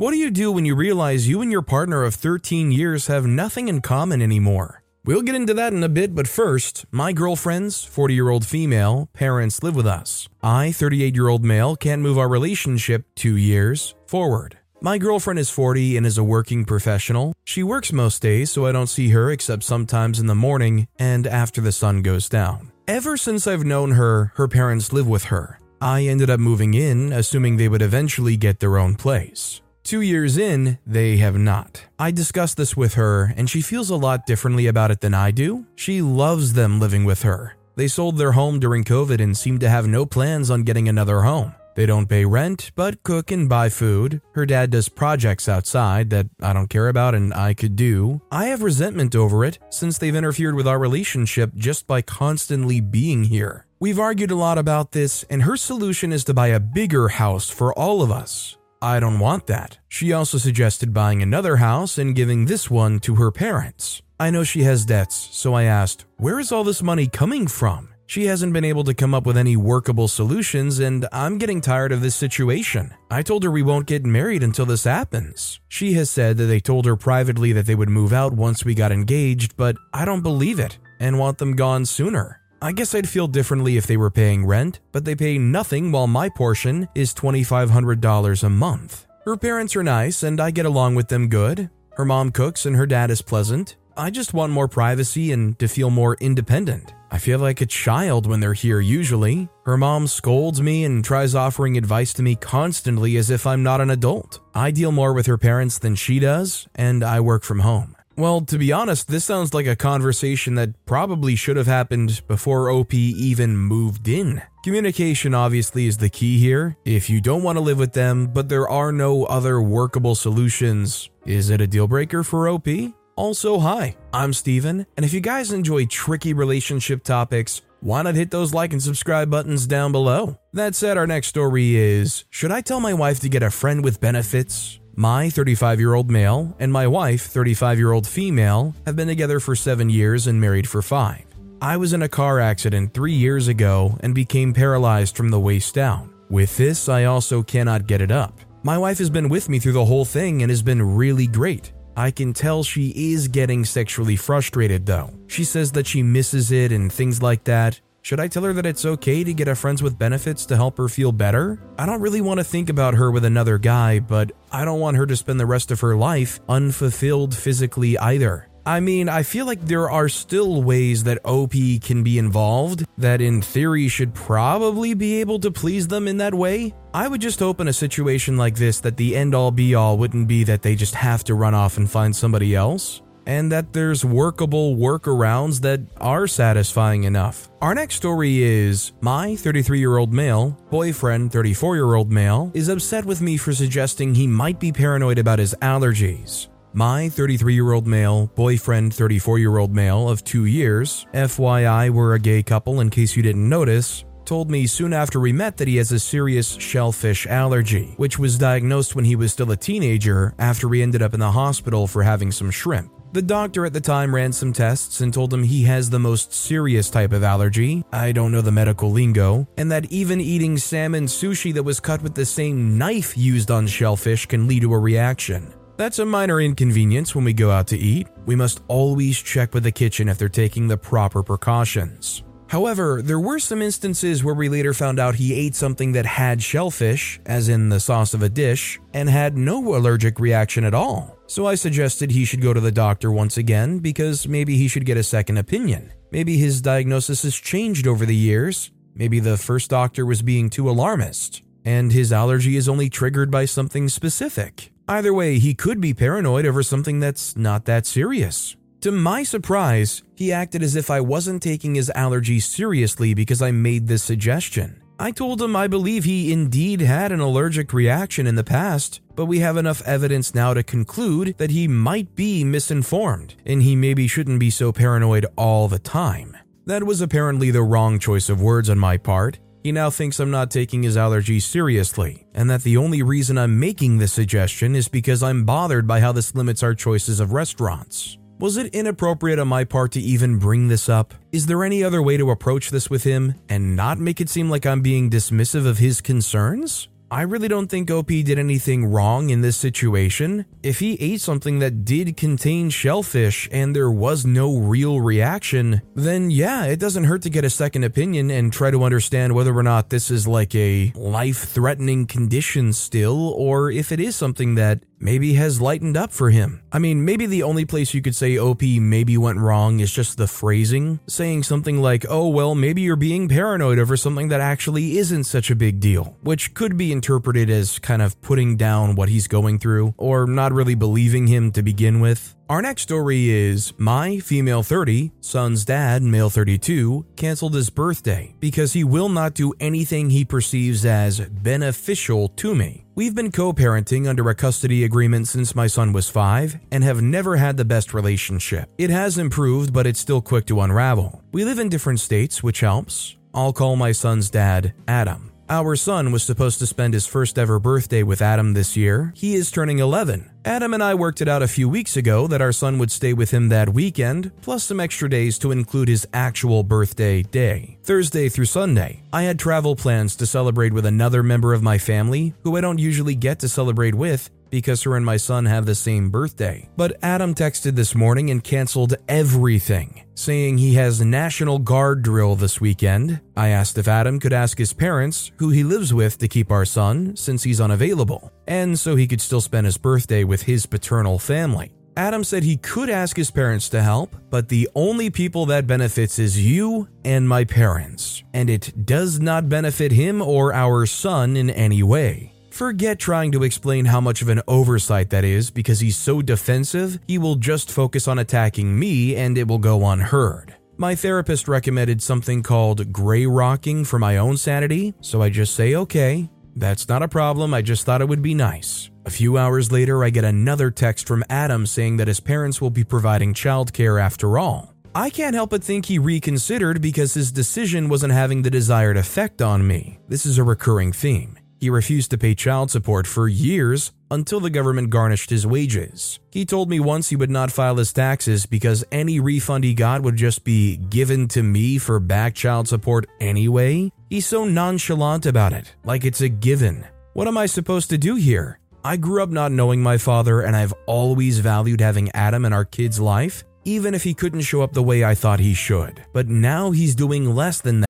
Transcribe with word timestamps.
What 0.00 0.12
do 0.12 0.16
you 0.16 0.30
do 0.30 0.50
when 0.50 0.64
you 0.64 0.74
realize 0.74 1.28
you 1.28 1.42
and 1.42 1.52
your 1.52 1.60
partner 1.60 2.04
of 2.04 2.14
13 2.14 2.72
years 2.72 3.08
have 3.08 3.26
nothing 3.26 3.68
in 3.68 3.82
common 3.82 4.22
anymore? 4.22 4.82
We'll 5.04 5.20
get 5.20 5.34
into 5.34 5.52
that 5.52 5.74
in 5.74 5.84
a 5.84 5.90
bit, 5.90 6.14
but 6.14 6.26
first, 6.26 6.86
my 6.90 7.12
girlfriend's 7.12 7.84
40 7.84 8.14
year 8.14 8.30
old 8.30 8.46
female 8.46 9.10
parents 9.12 9.62
live 9.62 9.76
with 9.76 9.86
us. 9.86 10.26
I, 10.42 10.72
38 10.72 11.14
year 11.14 11.28
old 11.28 11.44
male, 11.44 11.76
can't 11.76 12.00
move 12.00 12.16
our 12.16 12.30
relationship 12.30 13.04
two 13.14 13.36
years 13.36 13.94
forward. 14.06 14.56
My 14.80 14.96
girlfriend 14.96 15.38
is 15.38 15.50
40 15.50 15.98
and 15.98 16.06
is 16.06 16.16
a 16.16 16.24
working 16.24 16.64
professional. 16.64 17.34
She 17.44 17.62
works 17.62 17.92
most 17.92 18.22
days, 18.22 18.50
so 18.50 18.64
I 18.64 18.72
don't 18.72 18.86
see 18.86 19.10
her 19.10 19.30
except 19.30 19.64
sometimes 19.64 20.18
in 20.18 20.28
the 20.28 20.34
morning 20.34 20.88
and 20.98 21.26
after 21.26 21.60
the 21.60 21.72
sun 21.72 22.00
goes 22.00 22.26
down. 22.26 22.72
Ever 22.88 23.18
since 23.18 23.46
I've 23.46 23.64
known 23.64 23.90
her, 23.90 24.32
her 24.36 24.48
parents 24.48 24.94
live 24.94 25.06
with 25.06 25.24
her. 25.24 25.60
I 25.82 26.04
ended 26.04 26.30
up 26.30 26.40
moving 26.40 26.72
in, 26.72 27.12
assuming 27.12 27.58
they 27.58 27.68
would 27.68 27.82
eventually 27.82 28.38
get 28.38 28.60
their 28.60 28.78
own 28.78 28.94
place. 28.94 29.60
Two 29.82 30.02
years 30.02 30.38
in, 30.38 30.78
they 30.86 31.16
have 31.16 31.36
not. 31.36 31.84
I 31.98 32.10
discussed 32.10 32.56
this 32.56 32.76
with 32.76 32.94
her, 32.94 33.32
and 33.36 33.48
she 33.48 33.60
feels 33.60 33.90
a 33.90 33.96
lot 33.96 34.26
differently 34.26 34.66
about 34.66 34.90
it 34.90 35.00
than 35.00 35.14
I 35.14 35.30
do. 35.30 35.66
She 35.74 36.02
loves 36.02 36.52
them 36.52 36.78
living 36.78 37.04
with 37.04 37.22
her. 37.22 37.56
They 37.76 37.88
sold 37.88 38.18
their 38.18 38.32
home 38.32 38.60
during 38.60 38.84
COVID 38.84 39.20
and 39.20 39.36
seem 39.36 39.58
to 39.60 39.70
have 39.70 39.86
no 39.88 40.04
plans 40.06 40.50
on 40.50 40.64
getting 40.64 40.88
another 40.88 41.22
home. 41.22 41.54
They 41.76 41.86
don't 41.86 42.08
pay 42.08 42.24
rent, 42.24 42.72
but 42.74 43.02
cook 43.04 43.30
and 43.30 43.48
buy 43.48 43.68
food. 43.68 44.20
Her 44.34 44.44
dad 44.44 44.70
does 44.70 44.88
projects 44.88 45.48
outside 45.48 46.10
that 46.10 46.26
I 46.42 46.52
don't 46.52 46.68
care 46.68 46.88
about 46.88 47.14
and 47.14 47.32
I 47.32 47.54
could 47.54 47.74
do. 47.74 48.20
I 48.30 48.46
have 48.46 48.62
resentment 48.62 49.14
over 49.14 49.44
it 49.44 49.58
since 49.70 49.96
they've 49.96 50.14
interfered 50.14 50.56
with 50.56 50.68
our 50.68 50.78
relationship 50.78 51.54
just 51.54 51.86
by 51.86 52.02
constantly 52.02 52.80
being 52.80 53.24
here. 53.24 53.66
We've 53.78 53.98
argued 53.98 54.30
a 54.30 54.36
lot 54.36 54.58
about 54.58 54.92
this, 54.92 55.24
and 55.30 55.44
her 55.44 55.56
solution 55.56 56.12
is 56.12 56.24
to 56.24 56.34
buy 56.34 56.48
a 56.48 56.60
bigger 56.60 57.08
house 57.08 57.48
for 57.48 57.72
all 57.78 58.02
of 58.02 58.10
us. 58.12 58.58
I 58.82 58.98
don't 58.98 59.18
want 59.18 59.46
that. 59.46 59.78
She 59.88 60.12
also 60.12 60.38
suggested 60.38 60.94
buying 60.94 61.22
another 61.22 61.56
house 61.56 61.98
and 61.98 62.14
giving 62.14 62.46
this 62.46 62.70
one 62.70 62.98
to 63.00 63.16
her 63.16 63.30
parents. 63.30 64.00
I 64.18 64.30
know 64.30 64.42
she 64.42 64.62
has 64.62 64.86
debts, 64.86 65.28
so 65.32 65.52
I 65.52 65.64
asked, 65.64 66.06
Where 66.16 66.40
is 66.40 66.50
all 66.50 66.64
this 66.64 66.82
money 66.82 67.06
coming 67.06 67.46
from? 67.46 67.90
She 68.06 68.24
hasn't 68.24 68.52
been 68.52 68.64
able 68.64 68.82
to 68.84 68.94
come 68.94 69.14
up 69.14 69.24
with 69.24 69.36
any 69.36 69.56
workable 69.56 70.08
solutions, 70.08 70.78
and 70.80 71.06
I'm 71.12 71.38
getting 71.38 71.60
tired 71.60 71.92
of 71.92 72.00
this 72.00 72.16
situation. 72.16 72.92
I 73.10 73.22
told 73.22 73.44
her 73.44 73.50
we 73.50 73.62
won't 73.62 73.86
get 73.86 74.04
married 74.04 74.42
until 74.42 74.66
this 74.66 74.84
happens. 74.84 75.60
She 75.68 75.92
has 75.92 76.10
said 76.10 76.36
that 76.38 76.46
they 76.46 76.58
told 76.58 76.86
her 76.86 76.96
privately 76.96 77.52
that 77.52 77.66
they 77.66 77.76
would 77.76 77.88
move 77.88 78.12
out 78.12 78.32
once 78.32 78.64
we 78.64 78.74
got 78.74 78.92
engaged, 78.92 79.56
but 79.56 79.76
I 79.92 80.04
don't 80.04 80.22
believe 80.22 80.58
it 80.58 80.78
and 80.98 81.18
want 81.18 81.38
them 81.38 81.54
gone 81.54 81.86
sooner. 81.86 82.39
I 82.62 82.72
guess 82.72 82.94
I'd 82.94 83.08
feel 83.08 83.26
differently 83.26 83.78
if 83.78 83.86
they 83.86 83.96
were 83.96 84.10
paying 84.10 84.44
rent, 84.44 84.80
but 84.92 85.06
they 85.06 85.14
pay 85.14 85.38
nothing 85.38 85.92
while 85.92 86.06
my 86.06 86.28
portion 86.28 86.88
is 86.94 87.14
$2,500 87.14 88.44
a 88.44 88.50
month. 88.50 89.06
Her 89.24 89.36
parents 89.38 89.74
are 89.76 89.82
nice 89.82 90.22
and 90.22 90.38
I 90.38 90.50
get 90.50 90.66
along 90.66 90.94
with 90.94 91.08
them 91.08 91.28
good. 91.28 91.70
Her 91.96 92.04
mom 92.04 92.32
cooks 92.32 92.66
and 92.66 92.76
her 92.76 92.86
dad 92.86 93.10
is 93.10 93.22
pleasant. 93.22 93.76
I 93.96 94.10
just 94.10 94.34
want 94.34 94.52
more 94.52 94.68
privacy 94.68 95.32
and 95.32 95.58
to 95.58 95.68
feel 95.68 95.88
more 95.88 96.18
independent. 96.20 96.92
I 97.10 97.18
feel 97.18 97.38
like 97.38 97.62
a 97.62 97.66
child 97.66 98.26
when 98.26 98.40
they're 98.40 98.52
here 98.52 98.80
usually. 98.80 99.48
Her 99.64 99.78
mom 99.78 100.06
scolds 100.06 100.60
me 100.60 100.84
and 100.84 101.02
tries 101.04 101.34
offering 101.34 101.78
advice 101.78 102.12
to 102.14 102.22
me 102.22 102.36
constantly 102.36 103.16
as 103.16 103.30
if 103.30 103.46
I'm 103.46 103.62
not 103.62 103.80
an 103.80 103.90
adult. 103.90 104.38
I 104.54 104.70
deal 104.70 104.92
more 104.92 105.12
with 105.14 105.26
her 105.26 105.38
parents 105.38 105.78
than 105.78 105.96
she 105.96 106.18
does, 106.20 106.68
and 106.74 107.02
I 107.02 107.20
work 107.20 107.42
from 107.42 107.60
home. 107.60 107.96
Well, 108.20 108.42
to 108.42 108.58
be 108.58 108.70
honest, 108.70 109.08
this 109.08 109.24
sounds 109.24 109.54
like 109.54 109.66
a 109.66 109.74
conversation 109.74 110.54
that 110.56 110.84
probably 110.84 111.34
should 111.36 111.56
have 111.56 111.66
happened 111.66 112.20
before 112.28 112.68
OP 112.68 112.92
even 112.92 113.56
moved 113.56 114.08
in. 114.08 114.42
Communication 114.62 115.32
obviously 115.32 115.86
is 115.86 115.96
the 115.96 116.10
key 116.10 116.38
here. 116.38 116.76
If 116.84 117.08
you 117.08 117.22
don't 117.22 117.42
want 117.42 117.56
to 117.56 117.62
live 117.62 117.78
with 117.78 117.94
them, 117.94 118.26
but 118.26 118.50
there 118.50 118.68
are 118.68 118.92
no 118.92 119.24
other 119.24 119.62
workable 119.62 120.14
solutions, 120.14 121.08
is 121.24 121.48
it 121.48 121.62
a 121.62 121.66
deal 121.66 121.88
breaker 121.88 122.22
for 122.22 122.46
OP? 122.46 122.68
Also, 123.16 123.58
hi, 123.58 123.96
I'm 124.12 124.34
Steven, 124.34 124.84
and 124.98 125.06
if 125.06 125.14
you 125.14 125.22
guys 125.22 125.50
enjoy 125.50 125.86
tricky 125.86 126.34
relationship 126.34 127.02
topics, 127.02 127.62
why 127.80 128.02
not 128.02 128.16
hit 128.16 128.30
those 128.30 128.52
like 128.52 128.74
and 128.74 128.82
subscribe 128.82 129.30
buttons 129.30 129.66
down 129.66 129.92
below? 129.92 130.38
That 130.52 130.74
said, 130.74 130.98
our 130.98 131.06
next 131.06 131.28
story 131.28 131.74
is 131.76 132.24
Should 132.28 132.52
I 132.52 132.60
tell 132.60 132.80
my 132.80 132.92
wife 132.92 133.20
to 133.20 133.30
get 133.30 133.42
a 133.42 133.50
friend 133.50 133.82
with 133.82 133.98
benefits? 133.98 134.79
My 135.00 135.30
35 135.30 135.80
year 135.80 135.94
old 135.94 136.10
male 136.10 136.54
and 136.58 136.70
my 136.70 136.86
wife, 136.86 137.22
35 137.22 137.78
year 137.78 137.92
old 137.92 138.06
female, 138.06 138.74
have 138.84 138.96
been 138.96 139.08
together 139.08 139.40
for 139.40 139.56
seven 139.56 139.88
years 139.88 140.26
and 140.26 140.38
married 140.38 140.68
for 140.68 140.82
five. 140.82 141.24
I 141.62 141.78
was 141.78 141.94
in 141.94 142.02
a 142.02 142.08
car 142.08 142.38
accident 142.38 142.92
three 142.92 143.14
years 143.14 143.48
ago 143.48 143.96
and 144.00 144.14
became 144.14 144.52
paralyzed 144.52 145.16
from 145.16 145.30
the 145.30 145.40
waist 145.40 145.74
down. 145.74 146.12
With 146.28 146.54
this, 146.58 146.86
I 146.86 147.04
also 147.04 147.42
cannot 147.42 147.86
get 147.86 148.02
it 148.02 148.10
up. 148.10 148.40
My 148.62 148.76
wife 148.76 148.98
has 148.98 149.08
been 149.08 149.30
with 149.30 149.48
me 149.48 149.58
through 149.58 149.72
the 149.72 149.86
whole 149.86 150.04
thing 150.04 150.42
and 150.42 150.50
has 150.50 150.60
been 150.60 150.82
really 150.82 151.26
great. 151.26 151.72
I 151.96 152.10
can 152.10 152.34
tell 152.34 152.62
she 152.62 152.92
is 152.94 153.26
getting 153.26 153.64
sexually 153.64 154.16
frustrated 154.16 154.84
though. 154.84 155.14
She 155.28 155.44
says 155.44 155.72
that 155.72 155.86
she 155.86 156.02
misses 156.02 156.52
it 156.52 156.72
and 156.72 156.92
things 156.92 157.22
like 157.22 157.44
that, 157.44 157.80
should 158.02 158.20
I 158.20 158.28
tell 158.28 158.44
her 158.44 158.52
that 158.54 158.64
it's 158.64 158.84
okay 158.84 159.24
to 159.24 159.34
get 159.34 159.48
a 159.48 159.54
friends 159.54 159.82
with 159.82 159.98
benefits 159.98 160.46
to 160.46 160.56
help 160.56 160.78
her 160.78 160.88
feel 160.88 161.12
better? 161.12 161.62
I 161.78 161.84
don't 161.84 162.00
really 162.00 162.22
want 162.22 162.38
to 162.38 162.44
think 162.44 162.70
about 162.70 162.94
her 162.94 163.10
with 163.10 163.24
another 163.24 163.58
guy, 163.58 164.00
but 164.00 164.32
I 164.50 164.64
don't 164.64 164.80
want 164.80 164.96
her 164.96 165.06
to 165.06 165.16
spend 165.16 165.38
the 165.38 165.46
rest 165.46 165.70
of 165.70 165.80
her 165.80 165.96
life 165.96 166.40
unfulfilled 166.48 167.34
physically 167.34 167.98
either. 167.98 168.48
I 168.64 168.80
mean, 168.80 169.08
I 169.08 169.22
feel 169.22 169.46
like 169.46 169.64
there 169.64 169.90
are 169.90 170.08
still 170.08 170.62
ways 170.62 171.04
that 171.04 171.24
OP 171.24 171.52
can 171.82 172.02
be 172.02 172.18
involved 172.18 172.84
that 172.98 173.20
in 173.20 173.42
theory 173.42 173.88
should 173.88 174.14
probably 174.14 174.94
be 174.94 175.20
able 175.20 175.38
to 175.40 175.50
please 175.50 175.88
them 175.88 176.06
in 176.06 176.18
that 176.18 176.34
way. 176.34 176.74
I 176.92 177.08
would 177.08 177.20
just 177.20 177.40
hope 177.40 177.60
in 177.60 177.68
a 177.68 177.72
situation 177.72 178.36
like 178.36 178.56
this 178.56 178.80
that 178.80 178.96
the 178.96 179.16
end 179.16 179.34
all 179.34 179.50
be 179.50 179.74
all 179.74 179.96
wouldn't 179.96 180.28
be 180.28 180.44
that 180.44 180.62
they 180.62 180.74
just 180.74 180.94
have 180.94 181.24
to 181.24 181.34
run 181.34 181.54
off 181.54 181.76
and 181.78 181.90
find 181.90 182.14
somebody 182.14 182.54
else 182.54 183.02
and 183.26 183.50
that 183.52 183.72
there's 183.72 184.04
workable 184.04 184.76
workarounds 184.76 185.60
that 185.60 185.80
are 186.00 186.26
satisfying 186.26 187.04
enough. 187.04 187.48
Our 187.60 187.74
next 187.74 187.96
story 187.96 188.42
is 188.42 188.92
my 189.00 189.36
33 189.36 189.78
year 189.78 189.98
old 189.98 190.12
male, 190.12 190.58
boyfriend, 190.70 191.32
34 191.32 191.76
year 191.76 191.94
old 191.94 192.10
male, 192.10 192.50
is 192.54 192.68
upset 192.68 193.04
with 193.04 193.20
me 193.20 193.36
for 193.36 193.52
suggesting 193.52 194.14
he 194.14 194.26
might 194.26 194.58
be 194.58 194.72
paranoid 194.72 195.18
about 195.18 195.38
his 195.38 195.54
allergies. 195.62 196.48
My 196.72 197.08
33 197.08 197.54
year 197.54 197.72
old 197.72 197.86
male, 197.86 198.28
boyfriend, 198.36 198.94
34 198.94 199.38
year 199.38 199.58
old 199.58 199.74
male 199.74 200.08
of 200.08 200.22
two 200.22 200.44
years, 200.44 201.06
FYI, 201.12 201.90
we're 201.90 202.14
a 202.14 202.18
gay 202.20 202.42
couple 202.42 202.80
in 202.80 202.90
case 202.90 203.16
you 203.16 203.22
didn't 203.22 203.48
notice, 203.48 204.04
told 204.24 204.48
me 204.48 204.64
soon 204.64 204.92
after 204.92 205.18
we 205.18 205.32
met 205.32 205.56
that 205.56 205.66
he 205.66 205.76
has 205.76 205.90
a 205.90 205.98
serious 205.98 206.54
shellfish 206.54 207.26
allergy, 207.26 207.94
which 207.96 208.20
was 208.20 208.38
diagnosed 208.38 208.94
when 208.94 209.04
he 209.04 209.16
was 209.16 209.32
still 209.32 209.50
a 209.50 209.56
teenager 209.56 210.32
after 210.38 210.68
he 210.70 210.80
ended 210.80 211.02
up 211.02 211.14
in 211.14 211.18
the 211.18 211.32
hospital 211.32 211.88
for 211.88 212.04
having 212.04 212.30
some 212.30 212.48
shrimp. 212.48 212.92
The 213.12 213.22
doctor 213.22 213.66
at 213.66 213.72
the 213.72 213.80
time 213.80 214.14
ran 214.14 214.32
some 214.32 214.52
tests 214.52 215.00
and 215.00 215.12
told 215.12 215.34
him 215.34 215.42
he 215.42 215.64
has 215.64 215.90
the 215.90 215.98
most 215.98 216.32
serious 216.32 216.88
type 216.88 217.12
of 217.12 217.24
allergy, 217.24 217.82
I 217.92 218.12
don't 218.12 218.30
know 218.30 218.40
the 218.40 218.52
medical 218.52 218.92
lingo, 218.92 219.48
and 219.56 219.72
that 219.72 219.90
even 219.90 220.20
eating 220.20 220.56
salmon 220.58 221.06
sushi 221.06 221.52
that 221.54 221.64
was 221.64 221.80
cut 221.80 222.02
with 222.02 222.14
the 222.14 222.24
same 222.24 222.78
knife 222.78 223.18
used 223.18 223.50
on 223.50 223.66
shellfish 223.66 224.26
can 224.26 224.46
lead 224.46 224.62
to 224.62 224.72
a 224.72 224.78
reaction. 224.78 225.52
That's 225.76 225.98
a 225.98 226.06
minor 226.06 226.40
inconvenience 226.40 227.12
when 227.12 227.24
we 227.24 227.32
go 227.32 227.50
out 227.50 227.66
to 227.68 227.76
eat. 227.76 228.06
We 228.26 228.36
must 228.36 228.62
always 228.68 229.18
check 229.18 229.54
with 229.54 229.64
the 229.64 229.72
kitchen 229.72 230.08
if 230.08 230.16
they're 230.16 230.28
taking 230.28 230.68
the 230.68 230.78
proper 230.78 231.24
precautions. 231.24 232.22
However, 232.46 233.02
there 233.02 233.18
were 233.18 233.40
some 233.40 233.60
instances 233.60 234.22
where 234.22 234.34
we 234.34 234.48
later 234.48 234.72
found 234.72 235.00
out 235.00 235.16
he 235.16 235.34
ate 235.34 235.56
something 235.56 235.92
that 235.92 236.06
had 236.06 236.42
shellfish, 236.42 237.20
as 237.26 237.48
in 237.48 237.70
the 237.70 237.80
sauce 237.80 238.14
of 238.14 238.22
a 238.22 238.28
dish, 238.28 238.78
and 238.94 239.08
had 239.08 239.36
no 239.36 239.74
allergic 239.74 240.20
reaction 240.20 240.64
at 240.64 240.74
all. 240.74 241.19
So 241.30 241.46
I 241.46 241.54
suggested 241.54 242.10
he 242.10 242.24
should 242.24 242.42
go 242.42 242.52
to 242.52 242.58
the 242.58 242.72
doctor 242.72 243.12
once 243.12 243.36
again 243.36 243.78
because 243.78 244.26
maybe 244.26 244.56
he 244.56 244.66
should 244.66 244.84
get 244.84 244.96
a 244.96 245.04
second 245.04 245.36
opinion. 245.36 245.92
Maybe 246.10 246.36
his 246.36 246.60
diagnosis 246.60 247.22
has 247.22 247.36
changed 247.36 247.86
over 247.86 248.04
the 248.04 248.16
years. 248.16 248.72
Maybe 248.96 249.20
the 249.20 249.36
first 249.36 249.70
doctor 249.70 250.04
was 250.04 250.22
being 250.22 250.50
too 250.50 250.68
alarmist, 250.68 251.42
and 251.64 251.92
his 251.92 252.12
allergy 252.12 252.56
is 252.56 252.68
only 252.68 252.90
triggered 252.90 253.30
by 253.30 253.44
something 253.44 253.88
specific. 253.88 254.72
Either 254.88 255.14
way, 255.14 255.38
he 255.38 255.54
could 255.54 255.80
be 255.80 255.94
paranoid 255.94 256.46
over 256.46 256.64
something 256.64 256.98
that's 256.98 257.36
not 257.36 257.64
that 257.66 257.86
serious. 257.86 258.56
To 258.80 258.90
my 258.90 259.22
surprise, 259.22 260.02
he 260.16 260.32
acted 260.32 260.64
as 260.64 260.74
if 260.74 260.90
I 260.90 261.00
wasn't 261.00 261.44
taking 261.44 261.76
his 261.76 261.92
allergy 261.94 262.40
seriously 262.40 263.14
because 263.14 263.40
I 263.40 263.52
made 263.52 263.86
this 263.86 264.02
suggestion. 264.02 264.79
I 265.00 265.12
told 265.12 265.40
him 265.40 265.56
I 265.56 265.66
believe 265.66 266.04
he 266.04 266.30
indeed 266.30 266.82
had 266.82 267.10
an 267.10 267.20
allergic 267.20 267.72
reaction 267.72 268.26
in 268.26 268.34
the 268.34 268.44
past, 268.44 269.00
but 269.16 269.24
we 269.24 269.38
have 269.38 269.56
enough 269.56 269.80
evidence 269.86 270.34
now 270.34 270.52
to 270.52 270.62
conclude 270.62 271.38
that 271.38 271.50
he 271.50 271.66
might 271.66 272.14
be 272.14 272.44
misinformed, 272.44 273.34
and 273.46 273.62
he 273.62 273.74
maybe 273.74 274.06
shouldn't 274.06 274.38
be 274.38 274.50
so 274.50 274.72
paranoid 274.72 275.24
all 275.36 275.68
the 275.68 275.78
time. 275.78 276.36
That 276.66 276.84
was 276.84 277.00
apparently 277.00 277.50
the 277.50 277.62
wrong 277.62 277.98
choice 277.98 278.28
of 278.28 278.42
words 278.42 278.68
on 278.68 278.78
my 278.78 278.98
part. 278.98 279.38
He 279.64 279.72
now 279.72 279.88
thinks 279.88 280.20
I'm 280.20 280.30
not 280.30 280.50
taking 280.50 280.82
his 280.82 280.98
allergy 280.98 281.40
seriously, 281.40 282.26
and 282.34 282.50
that 282.50 282.62
the 282.62 282.76
only 282.76 283.02
reason 283.02 283.38
I'm 283.38 283.58
making 283.58 283.96
this 283.96 284.12
suggestion 284.12 284.76
is 284.76 284.86
because 284.86 285.22
I'm 285.22 285.46
bothered 285.46 285.86
by 285.86 286.00
how 286.00 286.12
this 286.12 286.34
limits 286.34 286.62
our 286.62 286.74
choices 286.74 287.20
of 287.20 287.32
restaurants. 287.32 288.18
Was 288.40 288.56
it 288.56 288.74
inappropriate 288.74 289.38
on 289.38 289.48
my 289.48 289.64
part 289.64 289.92
to 289.92 290.00
even 290.00 290.38
bring 290.38 290.68
this 290.68 290.88
up? 290.88 291.12
Is 291.30 291.44
there 291.44 291.62
any 291.62 291.84
other 291.84 292.00
way 292.00 292.16
to 292.16 292.30
approach 292.30 292.70
this 292.70 292.88
with 292.88 293.04
him 293.04 293.34
and 293.50 293.76
not 293.76 293.98
make 293.98 294.18
it 294.18 294.30
seem 294.30 294.48
like 294.48 294.64
I'm 294.64 294.80
being 294.80 295.10
dismissive 295.10 295.66
of 295.66 295.76
his 295.76 296.00
concerns? 296.00 296.88
I 297.10 297.22
really 297.22 297.48
don't 297.48 297.66
think 297.66 297.90
OP 297.90 298.06
did 298.06 298.38
anything 298.38 298.86
wrong 298.86 299.28
in 299.28 299.42
this 299.42 299.58
situation. 299.58 300.46
If 300.62 300.78
he 300.78 300.94
ate 301.00 301.20
something 301.20 301.58
that 301.58 301.84
did 301.84 302.16
contain 302.16 302.70
shellfish 302.70 303.46
and 303.52 303.76
there 303.76 303.90
was 303.90 304.24
no 304.24 304.56
real 304.56 305.02
reaction, 305.02 305.82
then 305.94 306.30
yeah, 306.30 306.64
it 306.64 306.80
doesn't 306.80 307.04
hurt 307.04 307.20
to 307.22 307.30
get 307.30 307.44
a 307.44 307.50
second 307.50 307.84
opinion 307.84 308.30
and 308.30 308.50
try 308.50 308.70
to 308.70 308.84
understand 308.84 309.34
whether 309.34 309.54
or 309.54 309.64
not 309.64 309.90
this 309.90 310.10
is 310.10 310.26
like 310.26 310.54
a 310.54 310.92
life 310.94 311.48
threatening 311.48 312.06
condition 312.06 312.72
still, 312.72 313.34
or 313.36 313.70
if 313.70 313.92
it 313.92 314.00
is 314.00 314.16
something 314.16 314.54
that 314.54 314.82
maybe 315.00 315.34
has 315.34 315.60
lightened 315.60 315.96
up 315.96 316.12
for 316.12 316.30
him. 316.30 316.62
I 316.70 316.78
mean, 316.78 317.04
maybe 317.04 317.26
the 317.26 317.42
only 317.42 317.64
place 317.64 317.94
you 317.94 318.02
could 318.02 318.14
say 318.14 318.38
OP 318.38 318.62
maybe 318.62 319.16
went 319.16 319.38
wrong 319.38 319.80
is 319.80 319.92
just 319.92 320.16
the 320.16 320.28
phrasing, 320.28 321.00
saying 321.08 321.42
something 321.42 321.80
like, 321.80 322.04
oh, 322.08 322.28
well, 322.28 322.54
maybe 322.54 322.82
you're 322.82 322.96
being 322.96 323.28
paranoid 323.28 323.78
over 323.78 323.96
something 323.96 324.28
that 324.28 324.40
actually 324.40 324.98
isn't 324.98 325.24
such 325.24 325.50
a 325.50 325.56
big 325.56 325.80
deal, 325.80 326.16
which 326.22 326.54
could 326.54 326.76
be 326.76 326.92
interpreted 326.92 327.50
as 327.50 327.78
kind 327.78 328.02
of 328.02 328.20
putting 328.20 328.56
down 328.56 328.94
what 328.94 329.08
he's 329.08 329.26
going 329.26 329.58
through 329.58 329.94
or 329.96 330.26
not 330.26 330.52
really 330.52 330.74
believing 330.74 331.26
him 331.26 331.50
to 331.52 331.62
begin 331.62 332.00
with. 332.00 332.36
Our 332.50 332.60
next 332.60 332.82
story 332.82 333.30
is 333.30 333.72
my 333.78 334.18
female 334.18 334.64
30, 334.64 335.12
son's 335.20 335.64
dad, 335.64 336.02
male 336.02 336.28
32, 336.28 337.06
canceled 337.14 337.54
his 337.54 337.70
birthday 337.70 338.34
because 338.40 338.72
he 338.72 338.82
will 338.82 339.08
not 339.08 339.34
do 339.34 339.54
anything 339.60 340.10
he 340.10 340.24
perceives 340.24 340.84
as 340.84 341.20
beneficial 341.20 342.28
to 342.30 342.52
me. 342.56 342.86
We've 342.96 343.14
been 343.14 343.30
co 343.30 343.52
parenting 343.52 344.08
under 344.08 344.28
a 344.28 344.34
custody 344.34 344.82
agreement 344.82 345.28
since 345.28 345.54
my 345.54 345.68
son 345.68 345.92
was 345.92 346.10
five 346.10 346.58
and 346.72 346.82
have 346.82 347.00
never 347.00 347.36
had 347.36 347.56
the 347.56 347.64
best 347.64 347.94
relationship. 347.94 348.68
It 348.78 348.90
has 348.90 349.16
improved, 349.16 349.72
but 349.72 349.86
it's 349.86 350.00
still 350.00 350.20
quick 350.20 350.46
to 350.46 350.60
unravel. 350.60 351.22
We 351.30 351.44
live 351.44 351.60
in 351.60 351.68
different 351.68 352.00
states, 352.00 352.42
which 352.42 352.58
helps. 352.58 353.16
I'll 353.32 353.52
call 353.52 353.76
my 353.76 353.92
son's 353.92 354.28
dad 354.28 354.74
Adam. 354.88 355.29
Our 355.50 355.74
son 355.74 356.12
was 356.12 356.22
supposed 356.22 356.60
to 356.60 356.66
spend 356.68 356.94
his 356.94 357.08
first 357.08 357.36
ever 357.36 357.58
birthday 357.58 358.04
with 358.04 358.22
Adam 358.22 358.52
this 358.52 358.76
year. 358.76 359.12
He 359.16 359.34
is 359.34 359.50
turning 359.50 359.80
11. 359.80 360.30
Adam 360.44 360.72
and 360.72 360.80
I 360.80 360.94
worked 360.94 361.20
it 361.20 361.26
out 361.26 361.42
a 361.42 361.48
few 361.48 361.68
weeks 361.68 361.96
ago 361.96 362.28
that 362.28 362.40
our 362.40 362.52
son 362.52 362.78
would 362.78 362.92
stay 362.92 363.12
with 363.12 363.32
him 363.32 363.48
that 363.48 363.70
weekend, 363.70 364.30
plus 364.42 364.62
some 364.62 364.78
extra 364.78 365.10
days 365.10 365.40
to 365.40 365.50
include 365.50 365.88
his 365.88 366.06
actual 366.14 366.62
birthday 366.62 367.24
day, 367.24 367.78
Thursday 367.82 368.28
through 368.28 368.44
Sunday. 368.44 369.02
I 369.12 369.24
had 369.24 369.40
travel 369.40 369.74
plans 369.74 370.14
to 370.16 370.26
celebrate 370.26 370.72
with 370.72 370.86
another 370.86 371.24
member 371.24 371.52
of 371.52 371.64
my 371.64 371.78
family 371.78 372.32
who 372.44 372.56
I 372.56 372.60
don't 372.60 372.78
usually 372.78 373.16
get 373.16 373.40
to 373.40 373.48
celebrate 373.48 373.96
with, 373.96 374.30
because 374.50 374.82
her 374.82 374.96
and 374.96 375.06
my 375.06 375.16
son 375.16 375.46
have 375.46 375.66
the 375.66 375.74
same 375.74 376.10
birthday. 376.10 376.68
But 376.76 376.96
Adam 377.02 377.34
texted 377.34 377.74
this 377.74 377.94
morning 377.94 378.30
and 378.30 378.42
canceled 378.42 378.94
everything, 379.08 380.04
saying 380.14 380.58
he 380.58 380.74
has 380.74 381.00
National 381.00 381.58
Guard 381.58 382.02
drill 382.02 382.36
this 382.36 382.60
weekend. 382.60 383.20
I 383.36 383.48
asked 383.48 383.78
if 383.78 383.88
Adam 383.88 384.18
could 384.20 384.32
ask 384.32 384.58
his 384.58 384.72
parents, 384.72 385.32
who 385.36 385.50
he 385.50 385.64
lives 385.64 385.94
with, 385.94 386.18
to 386.18 386.28
keep 386.28 386.50
our 386.50 386.64
son 386.64 387.16
since 387.16 387.42
he's 387.42 387.60
unavailable, 387.60 388.32
and 388.46 388.78
so 388.78 388.96
he 388.96 389.06
could 389.06 389.20
still 389.20 389.40
spend 389.40 389.66
his 389.66 389.78
birthday 389.78 390.24
with 390.24 390.42
his 390.42 390.66
paternal 390.66 391.18
family. 391.18 391.72
Adam 391.96 392.22
said 392.24 392.42
he 392.42 392.56
could 392.56 392.88
ask 392.88 393.16
his 393.16 393.30
parents 393.30 393.68
to 393.68 393.82
help, 393.82 394.14
but 394.30 394.48
the 394.48 394.68
only 394.74 395.10
people 395.10 395.46
that 395.46 395.66
benefits 395.66 396.18
is 396.18 396.42
you 396.42 396.88
and 397.04 397.28
my 397.28 397.44
parents, 397.44 398.22
and 398.32 398.48
it 398.48 398.86
does 398.86 399.20
not 399.20 399.48
benefit 399.48 399.92
him 399.92 400.22
or 400.22 400.54
our 400.54 400.86
son 400.86 401.36
in 401.36 401.50
any 401.50 401.82
way. 401.82 402.32
Forget 402.50 402.98
trying 402.98 403.32
to 403.32 403.44
explain 403.44 403.84
how 403.86 404.00
much 404.00 404.22
of 404.22 404.28
an 404.28 404.42
oversight 404.46 405.10
that 405.10 405.24
is 405.24 405.50
because 405.50 405.80
he's 405.80 405.96
so 405.96 406.20
defensive, 406.20 406.98
he 407.06 407.16
will 407.16 407.36
just 407.36 407.70
focus 407.70 408.08
on 408.08 408.18
attacking 408.18 408.78
me 408.78 409.16
and 409.16 409.38
it 409.38 409.48
will 409.48 409.58
go 409.58 409.86
unheard. 409.86 410.56
My 410.76 410.94
therapist 410.94 411.46
recommended 411.46 412.02
something 412.02 412.42
called 412.42 412.92
gray 412.92 413.24
rocking 413.26 413.84
for 413.84 413.98
my 413.98 414.16
own 414.16 414.36
sanity, 414.36 414.94
so 415.00 415.22
I 415.22 415.30
just 415.30 415.54
say, 415.54 415.74
okay, 415.74 416.28
that's 416.56 416.88
not 416.88 417.02
a 417.02 417.08
problem, 417.08 417.54
I 417.54 417.62
just 417.62 417.86
thought 417.86 418.00
it 418.00 418.08
would 418.08 418.22
be 418.22 418.34
nice. 418.34 418.90
A 419.06 419.10
few 419.10 419.38
hours 419.38 419.70
later, 419.70 420.04
I 420.04 420.10
get 420.10 420.24
another 420.24 420.70
text 420.70 421.06
from 421.06 421.24
Adam 421.30 421.66
saying 421.66 421.98
that 421.98 422.08
his 422.08 422.20
parents 422.20 422.60
will 422.60 422.70
be 422.70 422.84
providing 422.84 423.32
childcare 423.32 424.00
after 424.00 424.38
all. 424.38 424.74
I 424.94 425.08
can't 425.08 425.34
help 425.34 425.50
but 425.50 425.62
think 425.62 425.86
he 425.86 425.98
reconsidered 425.98 426.82
because 426.82 427.14
his 427.14 427.30
decision 427.30 427.88
wasn't 427.88 428.12
having 428.12 428.42
the 428.42 428.50
desired 428.50 428.96
effect 428.96 429.40
on 429.40 429.66
me. 429.66 430.00
This 430.08 430.26
is 430.26 430.36
a 430.36 430.44
recurring 430.44 430.92
theme. 430.92 431.38
He 431.60 431.68
refused 431.68 432.10
to 432.10 432.18
pay 432.18 432.34
child 432.34 432.70
support 432.70 433.06
for 433.06 433.28
years 433.28 433.92
until 434.10 434.40
the 434.40 434.48
government 434.48 434.88
garnished 434.88 435.28
his 435.28 435.46
wages. 435.46 436.18
He 436.32 436.46
told 436.46 436.70
me 436.70 436.80
once 436.80 437.10
he 437.10 437.16
would 437.16 437.30
not 437.30 437.52
file 437.52 437.76
his 437.76 437.92
taxes 437.92 438.46
because 438.46 438.82
any 438.90 439.20
refund 439.20 439.64
he 439.64 439.74
got 439.74 440.02
would 440.02 440.16
just 440.16 440.42
be 440.42 440.78
given 440.78 441.28
to 441.28 441.42
me 441.42 441.76
for 441.76 442.00
back 442.00 442.34
child 442.34 442.66
support 442.66 443.06
anyway. 443.20 443.92
He's 444.08 444.26
so 444.26 444.46
nonchalant 444.46 445.26
about 445.26 445.52
it, 445.52 445.74
like 445.84 446.06
it's 446.06 446.22
a 446.22 446.30
given. 446.30 446.86
What 447.12 447.28
am 447.28 447.36
I 447.36 447.44
supposed 447.44 447.90
to 447.90 447.98
do 447.98 448.14
here? 448.14 448.58
I 448.82 448.96
grew 448.96 449.22
up 449.22 449.28
not 449.28 449.52
knowing 449.52 449.82
my 449.82 449.98
father, 449.98 450.40
and 450.40 450.56
I've 450.56 450.72
always 450.86 451.40
valued 451.40 451.82
having 451.82 452.10
Adam 452.12 452.46
in 452.46 452.54
our 452.54 452.64
kid's 452.64 452.98
life, 452.98 453.44
even 453.66 453.92
if 453.92 454.02
he 454.02 454.14
couldn't 454.14 454.40
show 454.40 454.62
up 454.62 454.72
the 454.72 454.82
way 454.82 455.04
I 455.04 455.14
thought 455.14 455.40
he 455.40 455.52
should. 455.52 456.02
But 456.14 456.28
now 456.28 456.70
he's 456.70 456.94
doing 456.94 457.34
less 457.34 457.60
than 457.60 457.80
that. 457.80 457.89